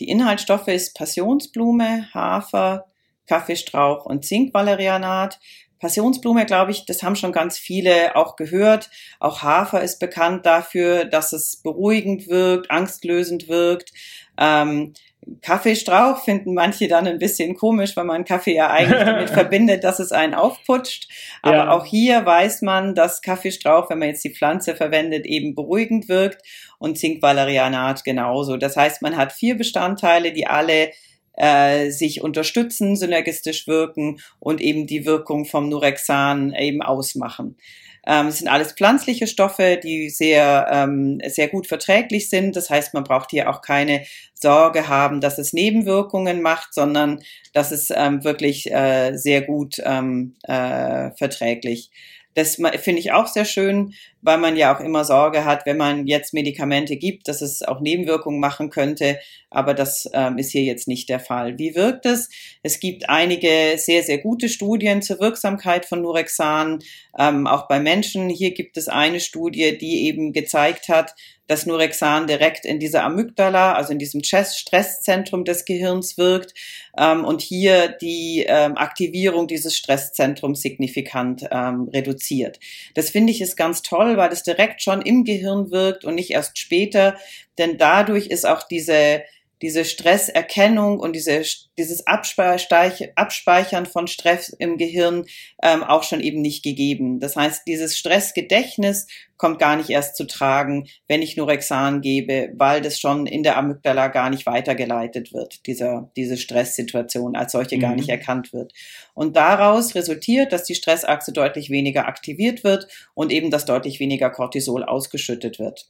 [0.00, 2.86] Die Inhaltsstoffe ist Passionsblume, Hafer,
[3.26, 5.38] Kaffeestrauch und Zinkvalerianat.
[5.78, 8.88] Passionsblume, glaube ich, das haben schon ganz viele auch gehört.
[9.18, 13.92] Auch Hafer ist bekannt dafür, dass es beruhigend wirkt, angstlösend wirkt.
[14.38, 14.94] Ähm,
[15.40, 20.00] Kaffeestrauch finden manche dann ein bisschen komisch, weil man Kaffee ja eigentlich damit verbindet, dass
[20.00, 21.08] es einen aufputscht.
[21.42, 21.70] Aber ja.
[21.70, 26.42] auch hier weiß man, dass Kaffeestrauch, wenn man jetzt die Pflanze verwendet, eben beruhigend wirkt
[26.78, 28.56] und Zinkvalerianat genauso.
[28.56, 30.90] Das heißt, man hat vier Bestandteile, die alle
[31.34, 37.56] äh, sich unterstützen, synergistisch wirken und eben die Wirkung vom Nurexan eben ausmachen.
[38.06, 42.56] Ähm, es sind alles pflanzliche Stoffe, die sehr, ähm, sehr gut verträglich sind.
[42.56, 47.70] Das heißt, man braucht hier auch keine Sorge haben, dass es Nebenwirkungen macht, sondern dass
[47.70, 51.90] es ähm, wirklich äh, sehr gut ähm, äh, verträglich
[52.34, 56.06] das finde ich auch sehr schön, weil man ja auch immer Sorge hat, wenn man
[56.06, 59.18] jetzt Medikamente gibt, dass es auch Nebenwirkungen machen könnte.
[59.50, 61.58] Aber das ähm, ist hier jetzt nicht der Fall.
[61.58, 62.30] Wie wirkt es?
[62.62, 66.78] Es gibt einige sehr, sehr gute Studien zur Wirksamkeit von Nurexan,
[67.18, 68.28] ähm, auch bei Menschen.
[68.30, 71.14] Hier gibt es eine Studie, die eben gezeigt hat,
[71.52, 76.54] dass Nurexan direkt in dieser Amygdala, also in diesem Stresszentrum des Gehirns wirkt
[76.96, 82.58] ähm, und hier die ähm, Aktivierung dieses Stresszentrums signifikant ähm, reduziert.
[82.94, 86.30] Das finde ich ist ganz toll, weil es direkt schon im Gehirn wirkt und nicht
[86.30, 87.18] erst später,
[87.58, 89.20] denn dadurch ist auch diese
[89.62, 91.42] diese Stresserkennung und diese,
[91.78, 95.24] dieses Abspeichern von Stress im Gehirn
[95.62, 97.20] ähm, auch schon eben nicht gegeben.
[97.20, 99.06] Das heißt, dieses Stressgedächtnis
[99.42, 103.56] kommt gar nicht erst zu tragen, wenn ich Norexan gebe, weil das schon in der
[103.56, 107.80] Amygdala gar nicht weitergeleitet wird, dieser, diese Stresssituation als solche mhm.
[107.80, 108.14] gar nicht mhm.
[108.14, 108.72] erkannt wird.
[109.14, 114.30] Und daraus resultiert, dass die Stressachse deutlich weniger aktiviert wird und eben, dass deutlich weniger
[114.30, 115.86] Cortisol ausgeschüttet wird.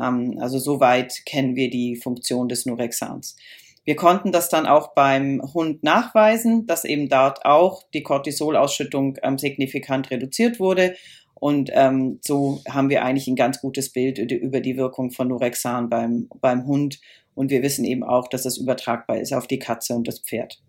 [0.00, 3.36] Ähm, also soweit kennen wir die Funktion des Nurexans.
[3.84, 9.38] Wir konnten das dann auch beim Hund nachweisen, dass eben dort auch die Cortisolausschüttung ähm,
[9.38, 10.94] signifikant reduziert wurde.
[11.34, 15.90] Und ähm, so haben wir eigentlich ein ganz gutes Bild über die Wirkung von Nurexan
[15.90, 17.00] beim, beim Hund.
[17.34, 20.62] Und wir wissen eben auch, dass es übertragbar ist auf die Katze und das Pferd.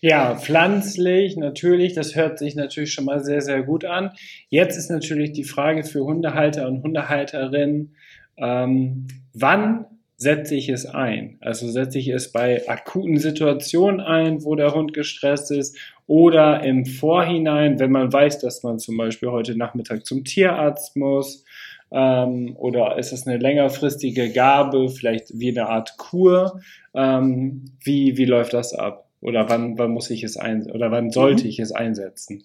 [0.00, 4.12] Ja, pflanzlich, natürlich, das hört sich natürlich schon mal sehr, sehr gut an.
[4.48, 7.96] Jetzt ist natürlich die Frage für Hundehalter und Hundehalterinnen,
[8.36, 11.38] ähm, wann setze ich es ein?
[11.40, 16.86] Also setze ich es bei akuten Situationen ein, wo der Hund gestresst ist oder im
[16.86, 21.44] Vorhinein, wenn man weiß, dass man zum Beispiel heute Nachmittag zum Tierarzt muss
[21.90, 26.60] ähm, oder ist es eine längerfristige Gabe, vielleicht wie eine Art Kur?
[26.94, 29.08] Ähm, wie, wie läuft das ab?
[29.20, 31.50] Oder wann, wann muss ich es ein oder wann sollte mhm.
[31.50, 32.44] ich es einsetzen?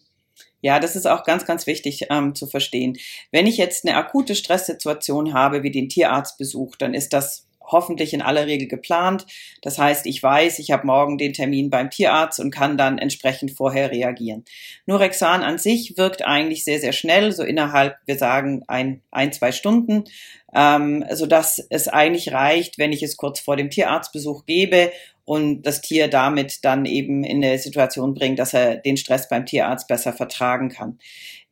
[0.62, 2.98] Ja, das ist auch ganz, ganz wichtig ähm, zu verstehen.
[3.32, 8.22] Wenn ich jetzt eine akute Stresssituation habe, wie den Tierarztbesuch, dann ist das hoffentlich in
[8.22, 9.26] aller Regel geplant.
[9.62, 13.52] Das heißt, ich weiß, ich habe morgen den Termin beim Tierarzt und kann dann entsprechend
[13.52, 14.44] vorher reagieren.
[14.86, 19.52] Nurexan an sich wirkt eigentlich sehr, sehr schnell, so innerhalb, wir sagen, ein, ein zwei
[19.52, 20.06] Stunden,
[20.54, 24.92] ähm, so dass es eigentlich reicht, wenn ich es kurz vor dem Tierarztbesuch gebe
[25.30, 29.46] und das Tier damit dann eben in eine Situation bringt, dass er den Stress beim
[29.46, 30.98] Tierarzt besser vertragen kann.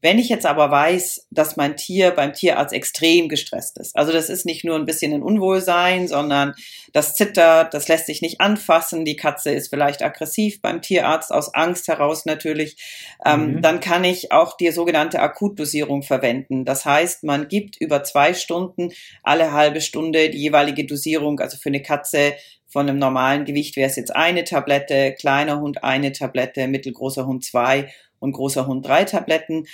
[0.01, 4.29] Wenn ich jetzt aber weiß, dass mein Tier beim Tierarzt extrem gestresst ist, also das
[4.29, 6.53] ist nicht nur ein bisschen ein Unwohlsein, sondern
[6.91, 11.53] das zittert, das lässt sich nicht anfassen, die Katze ist vielleicht aggressiv beim Tierarzt aus
[11.53, 12.77] Angst heraus natürlich,
[13.25, 13.61] ähm, mhm.
[13.61, 16.65] dann kann ich auch die sogenannte Akutdosierung verwenden.
[16.65, 21.69] Das heißt, man gibt über zwei Stunden alle halbe Stunde die jeweilige Dosierung, also für
[21.69, 22.33] eine Katze
[22.67, 27.43] von einem normalen Gewicht wäre es jetzt eine Tablette, kleiner Hund eine Tablette, mittelgroßer Hund
[27.45, 29.65] zwei und großer Hund drei Tabletten.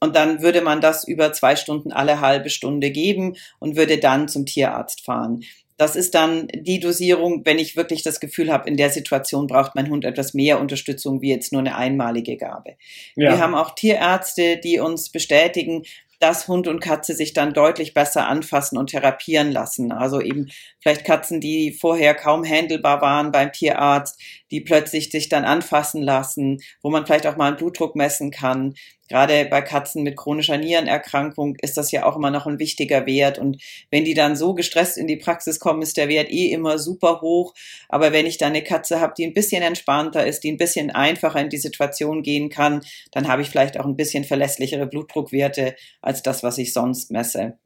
[0.00, 4.28] Und dann würde man das über zwei Stunden alle halbe Stunde geben und würde dann
[4.28, 5.42] zum Tierarzt fahren.
[5.76, 9.76] Das ist dann die Dosierung, wenn ich wirklich das Gefühl habe, in der Situation braucht
[9.76, 12.76] mein Hund etwas mehr Unterstützung wie jetzt nur eine einmalige Gabe.
[13.14, 13.30] Ja.
[13.30, 15.84] Wir haben auch Tierärzte, die uns bestätigen,
[16.18, 19.92] dass Hund und Katze sich dann deutlich besser anfassen und therapieren lassen.
[19.92, 20.48] Also eben
[20.80, 26.58] vielleicht Katzen, die vorher kaum handelbar waren beim Tierarzt, die plötzlich sich dann anfassen lassen,
[26.82, 28.74] wo man vielleicht auch mal einen Blutdruck messen kann.
[29.08, 33.38] Gerade bei Katzen mit chronischer Nierenerkrankung ist das ja auch immer noch ein wichtiger Wert.
[33.38, 36.78] Und wenn die dann so gestresst in die Praxis kommen, ist der Wert eh immer
[36.78, 37.54] super hoch.
[37.88, 40.90] Aber wenn ich dann eine Katze habe, die ein bisschen entspannter ist, die ein bisschen
[40.90, 42.82] einfacher in die Situation gehen kann,
[43.12, 47.58] dann habe ich vielleicht auch ein bisschen verlässlichere Blutdruckwerte als das, was ich sonst messe.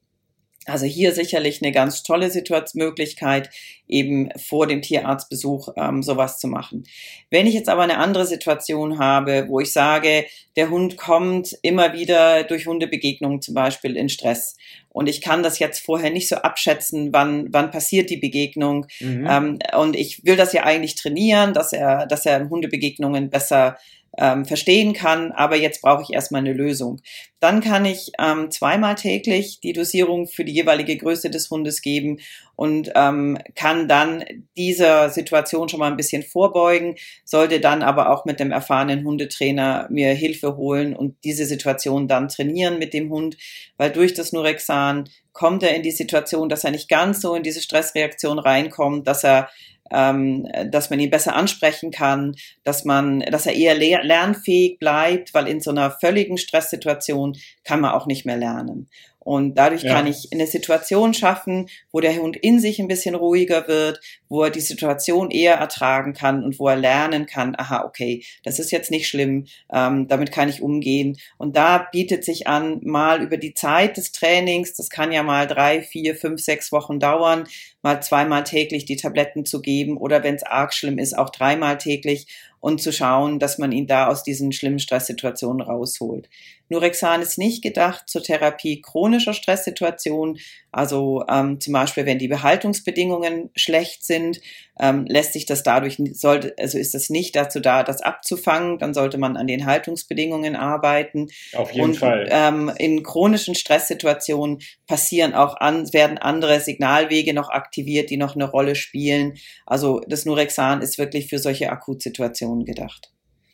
[0.66, 3.50] Also hier sicherlich eine ganz tolle Situationsmöglichkeit,
[3.88, 6.84] eben vor dem Tierarztbesuch ähm, sowas zu machen.
[7.30, 10.24] Wenn ich jetzt aber eine andere Situation habe, wo ich sage,
[10.56, 14.56] der Hund kommt immer wieder durch Hundebegegnungen zum Beispiel in Stress
[14.88, 19.26] und ich kann das jetzt vorher nicht so abschätzen, wann, wann passiert die Begegnung mhm.
[19.28, 23.76] ähm, und ich will das ja eigentlich trainieren, dass er, dass er Hundebegegnungen besser
[24.18, 27.00] ähm, verstehen kann, aber jetzt brauche ich erstmal eine Lösung.
[27.40, 32.18] Dann kann ich ähm, zweimal täglich die Dosierung für die jeweilige Größe des Hundes geben
[32.54, 34.22] und ähm, kann dann
[34.56, 39.88] dieser Situation schon mal ein bisschen vorbeugen, sollte dann aber auch mit dem erfahrenen Hundetrainer
[39.90, 43.36] mir Hilfe holen und diese Situation dann trainieren mit dem Hund,
[43.78, 47.42] weil durch das Nurexan kommt er in die Situation, dass er nicht ganz so in
[47.42, 49.48] diese Stressreaktion reinkommt, dass er
[49.92, 55.48] ähm, dass man ihn besser ansprechen kann, dass man, dass er eher lernfähig bleibt, weil
[55.48, 58.88] in so einer völligen Stresssituation kann man auch nicht mehr lernen.
[59.24, 59.94] Und dadurch ja.
[59.94, 64.42] kann ich eine Situation schaffen, wo der Hund in sich ein bisschen ruhiger wird, wo
[64.42, 68.72] er die Situation eher ertragen kann und wo er lernen kann, aha, okay, das ist
[68.72, 71.16] jetzt nicht schlimm, ähm, damit kann ich umgehen.
[71.38, 75.46] Und da bietet sich an, mal über die Zeit des Trainings, das kann ja mal
[75.46, 77.44] drei, vier, fünf, sechs Wochen dauern,
[77.82, 81.78] mal zweimal täglich die Tabletten zu geben oder wenn es arg schlimm ist, auch dreimal
[81.78, 82.26] täglich
[82.62, 86.30] und zu schauen, dass man ihn da aus diesen schlimmen Stresssituationen rausholt.
[86.72, 90.38] Nurexan ist nicht gedacht zur Therapie chronischer Stresssituationen,
[90.72, 94.40] also ähm, zum Beispiel, wenn die Behaltungsbedingungen schlecht sind,
[94.80, 98.94] ähm, lässt sich das dadurch, sollte, also ist das nicht dazu da, das abzufangen, dann
[98.94, 101.28] sollte man an den Haltungsbedingungen arbeiten.
[101.52, 102.26] Auf jeden Und, Fall.
[102.30, 108.50] Ähm, in chronischen Stresssituationen passieren auch an, werden andere Signalwege noch aktiviert, die noch eine
[108.50, 109.34] Rolle spielen.
[109.66, 113.12] Also das Nurexan ist wirklich für solche Akutsituationen gedacht.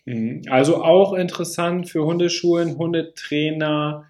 [0.08, 0.42] Mhm.
[0.48, 4.06] Also auch interessant für Hundeschulen, Hundetrainer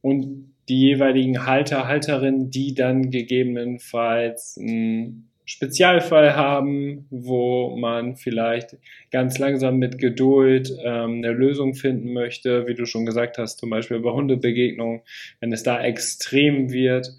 [0.00, 8.78] und die jeweiligen Halter, Halterinnen, die dann gegebenenfalls einen Spezialfall haben, wo man vielleicht
[9.10, 13.68] ganz langsam mit Geduld ähm, eine Lösung finden möchte, wie du schon gesagt hast, zum
[13.68, 15.02] Beispiel bei Hundebegegnungen,
[15.40, 17.10] wenn es da extrem wird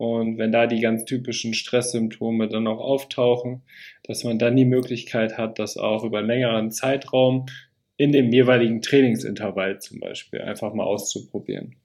[0.00, 3.60] und wenn da die ganz typischen Stresssymptome dann auch auftauchen,
[4.02, 7.44] dass man dann die Möglichkeit hat, das auch über einen längeren Zeitraum
[7.98, 11.76] in dem jeweiligen Trainingsintervall zum Beispiel einfach mal auszuprobieren.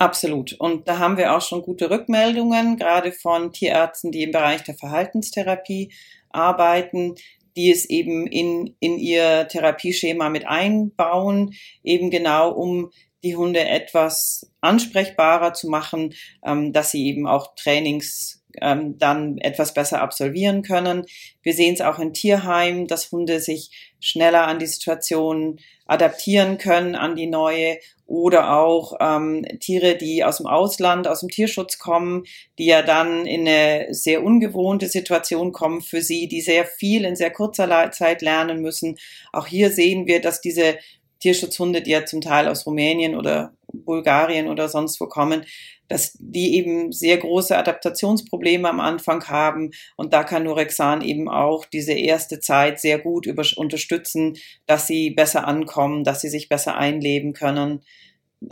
[0.00, 0.54] Absolut.
[0.54, 4.74] Und da haben wir auch schon gute Rückmeldungen, gerade von Tierärzten, die im Bereich der
[4.74, 5.92] Verhaltenstherapie
[6.30, 7.14] arbeiten,
[7.54, 11.54] die es eben in, in ihr Therapieschema mit einbauen,
[11.84, 12.90] eben genau um
[13.22, 16.14] die Hunde etwas ansprechbarer zu machen,
[16.44, 21.04] ähm, dass sie eben auch Trainings ähm, dann etwas besser absolvieren können.
[21.42, 26.94] Wir sehen es auch in Tierheimen, dass Hunde sich schneller an die Situation adaptieren können,
[26.94, 32.24] an die neue oder auch ähm, Tiere, die aus dem Ausland, aus dem Tierschutz kommen,
[32.58, 37.16] die ja dann in eine sehr ungewohnte Situation kommen für sie, die sehr viel in
[37.16, 38.98] sehr kurzer Zeit lernen müssen.
[39.32, 40.76] Auch hier sehen wir, dass diese
[41.22, 45.44] Tierschutzhunde, die ja zum Teil aus Rumänien oder Bulgarien oder sonst wo kommen,
[45.88, 49.70] dass die eben sehr große Adaptationsprobleme am Anfang haben.
[49.96, 55.10] Und da kann Nurexan eben auch diese erste Zeit sehr gut über, unterstützen, dass sie
[55.10, 57.82] besser ankommen, dass sie sich besser einleben können.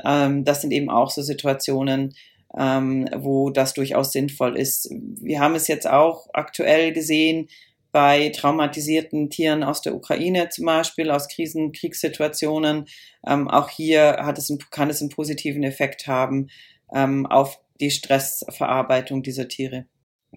[0.05, 2.15] Ähm, das sind eben auch so Situationen,
[2.57, 4.89] ähm, wo das durchaus sinnvoll ist.
[5.21, 7.49] Wir haben es jetzt auch aktuell gesehen,
[7.93, 12.87] bei traumatisierten Tieren aus der Ukraine zum Beispiel, aus Krisen, Kriegssituationen.
[13.27, 16.49] Ähm, auch hier hat es einen, kann es einen positiven Effekt haben
[16.95, 19.87] ähm, auf die Stressverarbeitung dieser Tiere.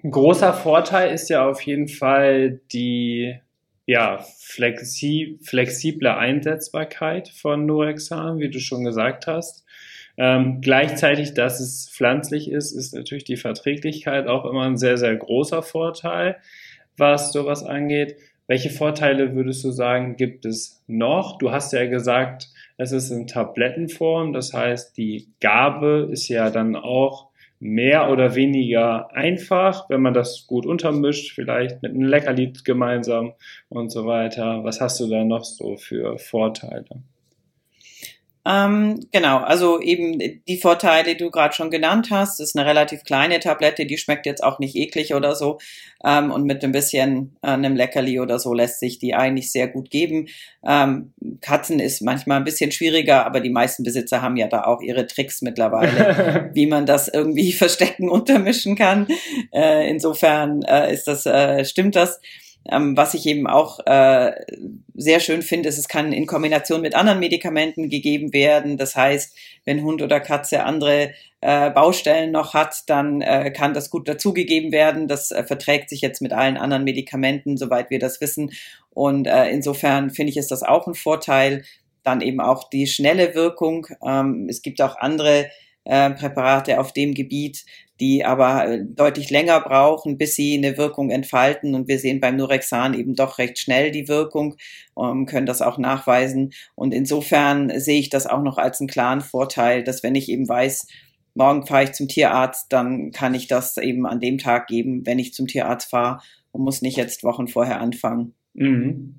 [0.03, 3.35] Ein großer Vorteil ist ja auf jeden Fall die
[3.85, 9.65] ja, flexi flexible Einsetzbarkeit von Norexan, wie du schon gesagt hast.
[10.15, 15.15] Ähm, gleichzeitig, dass es pflanzlich ist, ist natürlich die Verträglichkeit auch immer ein sehr, sehr
[15.15, 16.37] großer Vorteil
[16.97, 18.15] was sowas angeht.
[18.47, 21.37] Welche Vorteile würdest du sagen, gibt es noch?
[21.37, 26.75] Du hast ja gesagt, es ist in Tablettenform, das heißt, die Gabe ist ja dann
[26.75, 27.29] auch
[27.59, 33.33] mehr oder weniger einfach, wenn man das gut untermischt, vielleicht mit einem Leckerlied gemeinsam
[33.69, 34.65] und so weiter.
[34.65, 37.03] Was hast du da noch so für Vorteile?
[38.45, 42.67] Ähm, genau, also eben die Vorteile, die du gerade schon genannt hast, das ist eine
[42.67, 45.59] relativ kleine Tablette, die schmeckt jetzt auch nicht eklig oder so.
[46.03, 49.69] Ähm, und mit ein bisschen äh, einem Leckerli oder so lässt sich die eigentlich sehr
[49.69, 50.27] gut geben.
[50.65, 54.81] Ähm, Katzen ist manchmal ein bisschen schwieriger, aber die meisten Besitzer haben ja da auch
[54.81, 59.07] ihre Tricks mittlerweile, wie man das irgendwie verstecken, untermischen kann.
[59.53, 62.19] Äh, insofern äh, ist das, äh, stimmt das.
[62.69, 64.31] Ähm, was ich eben auch äh,
[64.95, 68.77] sehr schön finde, ist, es kann in Kombination mit anderen Medikamenten gegeben werden.
[68.77, 69.35] Das heißt,
[69.65, 71.11] wenn Hund oder Katze andere
[71.41, 75.07] äh, Baustellen noch hat, dann äh, kann das gut dazugegeben werden.
[75.07, 78.51] Das äh, verträgt sich jetzt mit allen anderen Medikamenten, soweit wir das wissen.
[78.91, 81.63] Und äh, insofern finde ich, ist das auch ein Vorteil.
[82.03, 83.87] Dann eben auch die schnelle Wirkung.
[84.05, 85.49] Ähm, es gibt auch andere
[85.85, 87.65] äh, Präparate auf dem Gebiet,
[87.99, 91.75] die aber äh, deutlich länger brauchen, bis sie eine Wirkung entfalten.
[91.75, 94.55] Und wir sehen beim Nurexan eben doch recht schnell die Wirkung,
[94.99, 96.53] ähm, können das auch nachweisen.
[96.75, 100.47] Und insofern sehe ich das auch noch als einen klaren Vorteil, dass wenn ich eben
[100.47, 100.87] weiß,
[101.35, 105.19] morgen fahre ich zum Tierarzt, dann kann ich das eben an dem Tag geben, wenn
[105.19, 106.19] ich zum Tierarzt fahre
[106.51, 108.33] und muss nicht jetzt Wochen vorher anfangen.
[108.53, 109.15] Mhm.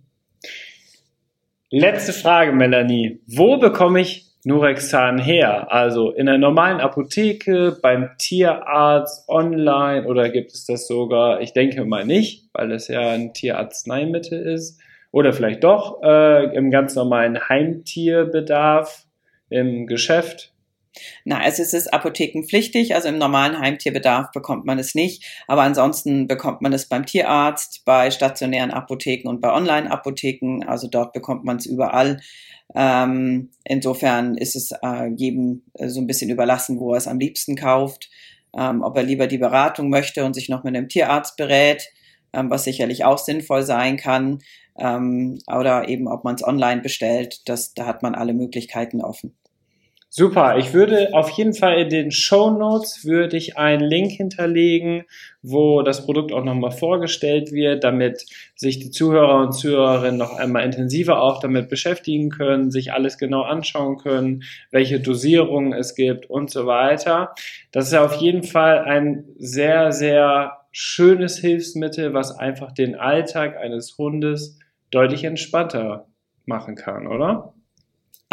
[1.70, 3.20] Letzte Frage, Melanie.
[3.27, 5.73] Wo bekomme ich Nurexan her?
[5.73, 11.41] Also in der normalen Apotheke, beim Tierarzt, online oder gibt es das sogar?
[11.41, 14.81] Ich denke mal nicht, weil es ja ein Tierarzneimittel ist.
[15.11, 19.07] Oder vielleicht doch äh, im ganz normalen Heimtierbedarf
[19.49, 20.55] im Geschäft.
[21.25, 26.63] Na, es ist apothekenpflichtig, also im normalen Heimtierbedarf bekommt man es nicht, aber ansonsten bekommt
[26.63, 31.67] man es beim Tierarzt, bei stationären Apotheken und bei Online-Apotheken, also dort bekommt man es
[31.67, 32.21] überall.
[32.75, 37.19] Ähm, insofern ist es äh, jedem äh, so ein bisschen überlassen, wo er es am
[37.19, 38.11] liebsten kauft,
[38.57, 41.91] ähm, ob er lieber die Beratung möchte und sich noch mit einem Tierarzt berät,
[42.33, 44.41] ähm, was sicherlich auch sinnvoll sein kann,
[44.79, 49.37] ähm, oder eben ob man es online bestellt, das, da hat man alle Möglichkeiten offen.
[50.17, 55.07] Super, ich würde auf jeden Fall in den Show Notes würde ich einen Link hinterlegen,
[55.43, 60.65] wo das Produkt auch nochmal vorgestellt wird, damit sich die Zuhörer und Zuhörerinnen noch einmal
[60.65, 66.49] intensiver auch damit beschäftigen können, sich alles genau anschauen können, welche Dosierungen es gibt und
[66.49, 67.35] so weiter.
[67.73, 73.99] Das ist auf jeden Fall ein sehr, sehr schönes Hilfsmittel, was einfach den Alltag eines
[73.99, 74.61] Hundes
[74.93, 76.07] deutlich entspannter
[76.47, 77.53] machen kann, oder?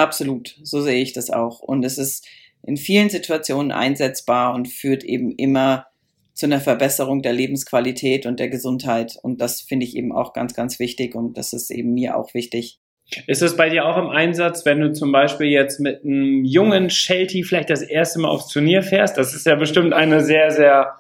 [0.02, 1.60] Absolut, so sehe ich das auch.
[1.60, 2.28] Und es ist
[2.64, 5.86] in vielen Situationen einsetzbar und führt eben immer
[6.34, 9.16] zu einer Verbesserung der Lebensqualität und der Gesundheit.
[9.22, 12.34] Und das finde ich eben auch ganz, ganz wichtig und das ist eben mir auch
[12.34, 12.80] wichtig.
[13.28, 16.90] Ist es bei dir auch im Einsatz, wenn du zum Beispiel jetzt mit einem jungen
[16.90, 19.18] Sheltie vielleicht das erste Mal aufs Turnier fährst?
[19.18, 20.96] Das ist ja bestimmt eine sehr, sehr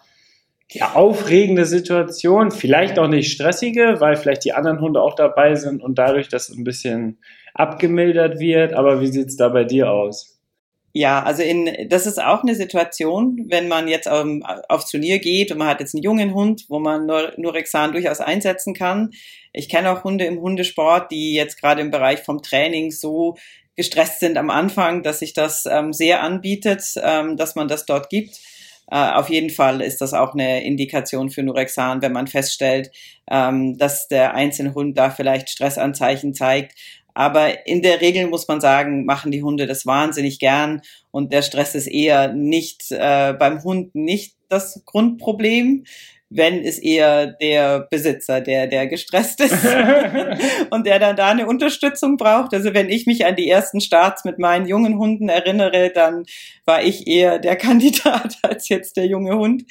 [0.70, 5.82] ja, aufregende Situation, vielleicht auch nicht stressige, weil vielleicht die anderen Hunde auch dabei sind
[5.82, 7.18] und dadurch das ein bisschen
[7.54, 8.74] abgemildert wird.
[8.74, 10.40] Aber wie sieht's da bei dir aus?
[10.94, 15.52] Ja, also in, das ist auch eine Situation, wenn man jetzt um, aufs Turnier geht
[15.52, 19.12] und man hat jetzt einen jungen Hund, wo man nur, Nurexan durchaus einsetzen kann.
[19.54, 23.38] Ich kenne auch Hunde im Hundesport, die jetzt gerade im Bereich vom Training so
[23.78, 28.10] gestresst sind am Anfang, dass sich das ähm, sehr anbietet, ähm, dass man das dort
[28.10, 28.38] gibt.
[28.92, 32.92] Äh, auf jeden Fall ist das auch eine Indikation für Nurexan, wenn man feststellt,
[33.30, 36.74] ähm, dass der einzelne Hund da vielleicht Stressanzeichen zeigt.
[37.14, 40.82] Aber in der Regel muss man sagen, machen die Hunde das wahnsinnig gern
[41.12, 45.86] und der Stress ist eher nicht äh, beim Hund nicht das Grundproblem,
[46.34, 49.54] wenn ist eher der Besitzer, der, der gestresst ist
[50.70, 52.54] und der dann da eine Unterstützung braucht.
[52.54, 56.24] Also wenn ich mich an die ersten Starts mit meinen jungen Hunden erinnere, dann
[56.66, 59.64] war ich eher der Kandidat als jetzt der junge Hund.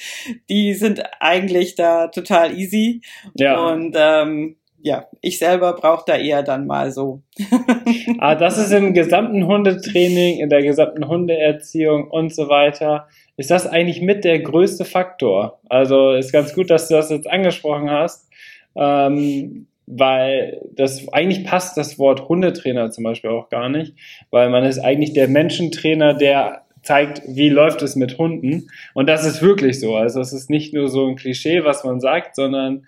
[0.51, 3.01] Die sind eigentlich da total easy.
[3.35, 3.59] Ja.
[3.59, 7.23] Und ähm, ja, ich selber brauche da eher dann mal so.
[8.19, 13.67] ah, das ist im gesamten Hundetraining, in der gesamten Hundeerziehung und so weiter, ist das
[13.67, 15.61] eigentlich mit der größte Faktor.
[15.69, 18.29] Also ist ganz gut, dass du das jetzt angesprochen hast,
[18.77, 23.95] ähm, weil das eigentlich passt das Wort Hundetrainer zum Beispiel auch gar nicht,
[24.31, 28.69] weil man ist eigentlich der Menschentrainer, der zeigt, wie läuft es mit Hunden.
[28.95, 29.97] Und das ist wirklich so.
[29.97, 32.87] Also es ist nicht nur so ein Klischee, was man sagt, sondern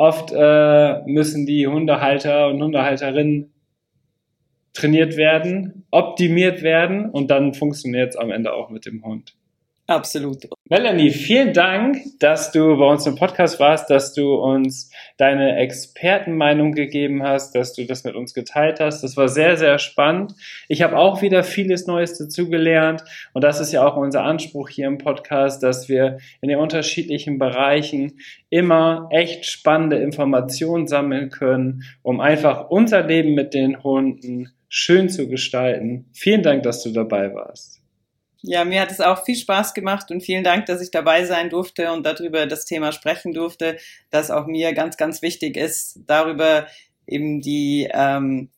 [0.00, 3.52] Oft äh, müssen die Hundehalter und Hundehalterinnen
[4.72, 9.36] trainiert werden, optimiert werden und dann funktioniert es am Ende auch mit dem Hund.
[9.90, 10.48] Absolut.
[10.68, 16.74] Melanie, vielen Dank, dass du bei uns im Podcast warst, dass du uns deine Expertenmeinung
[16.74, 19.02] gegeben hast, dass du das mit uns geteilt hast.
[19.02, 20.34] Das war sehr, sehr spannend.
[20.68, 24.86] Ich habe auch wieder vieles Neues dazugelernt und das ist ja auch unser Anspruch hier
[24.86, 32.20] im Podcast, dass wir in den unterschiedlichen Bereichen immer echt spannende Informationen sammeln können, um
[32.20, 36.06] einfach unser Leben mit den Hunden schön zu gestalten.
[36.12, 37.79] Vielen Dank, dass du dabei warst.
[38.42, 41.50] Ja, mir hat es auch viel Spaß gemacht und vielen Dank, dass ich dabei sein
[41.50, 43.76] durfte und darüber das Thema sprechen durfte,
[44.10, 46.66] das auch mir ganz, ganz wichtig ist, darüber
[47.06, 48.50] eben die, ähm,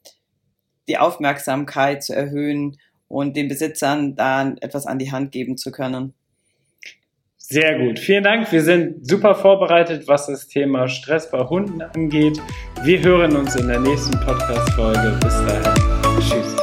[0.88, 2.78] die Aufmerksamkeit zu erhöhen
[3.08, 6.14] und den Besitzern da etwas an die Hand geben zu können.
[7.36, 7.98] Sehr gut.
[7.98, 8.50] Vielen Dank.
[8.50, 12.40] Wir sind super vorbereitet, was das Thema Stress bei Hunden angeht.
[12.82, 15.18] Wir hören uns in der nächsten Podcast-Folge.
[15.22, 16.20] Bis dahin.
[16.20, 16.61] Tschüss.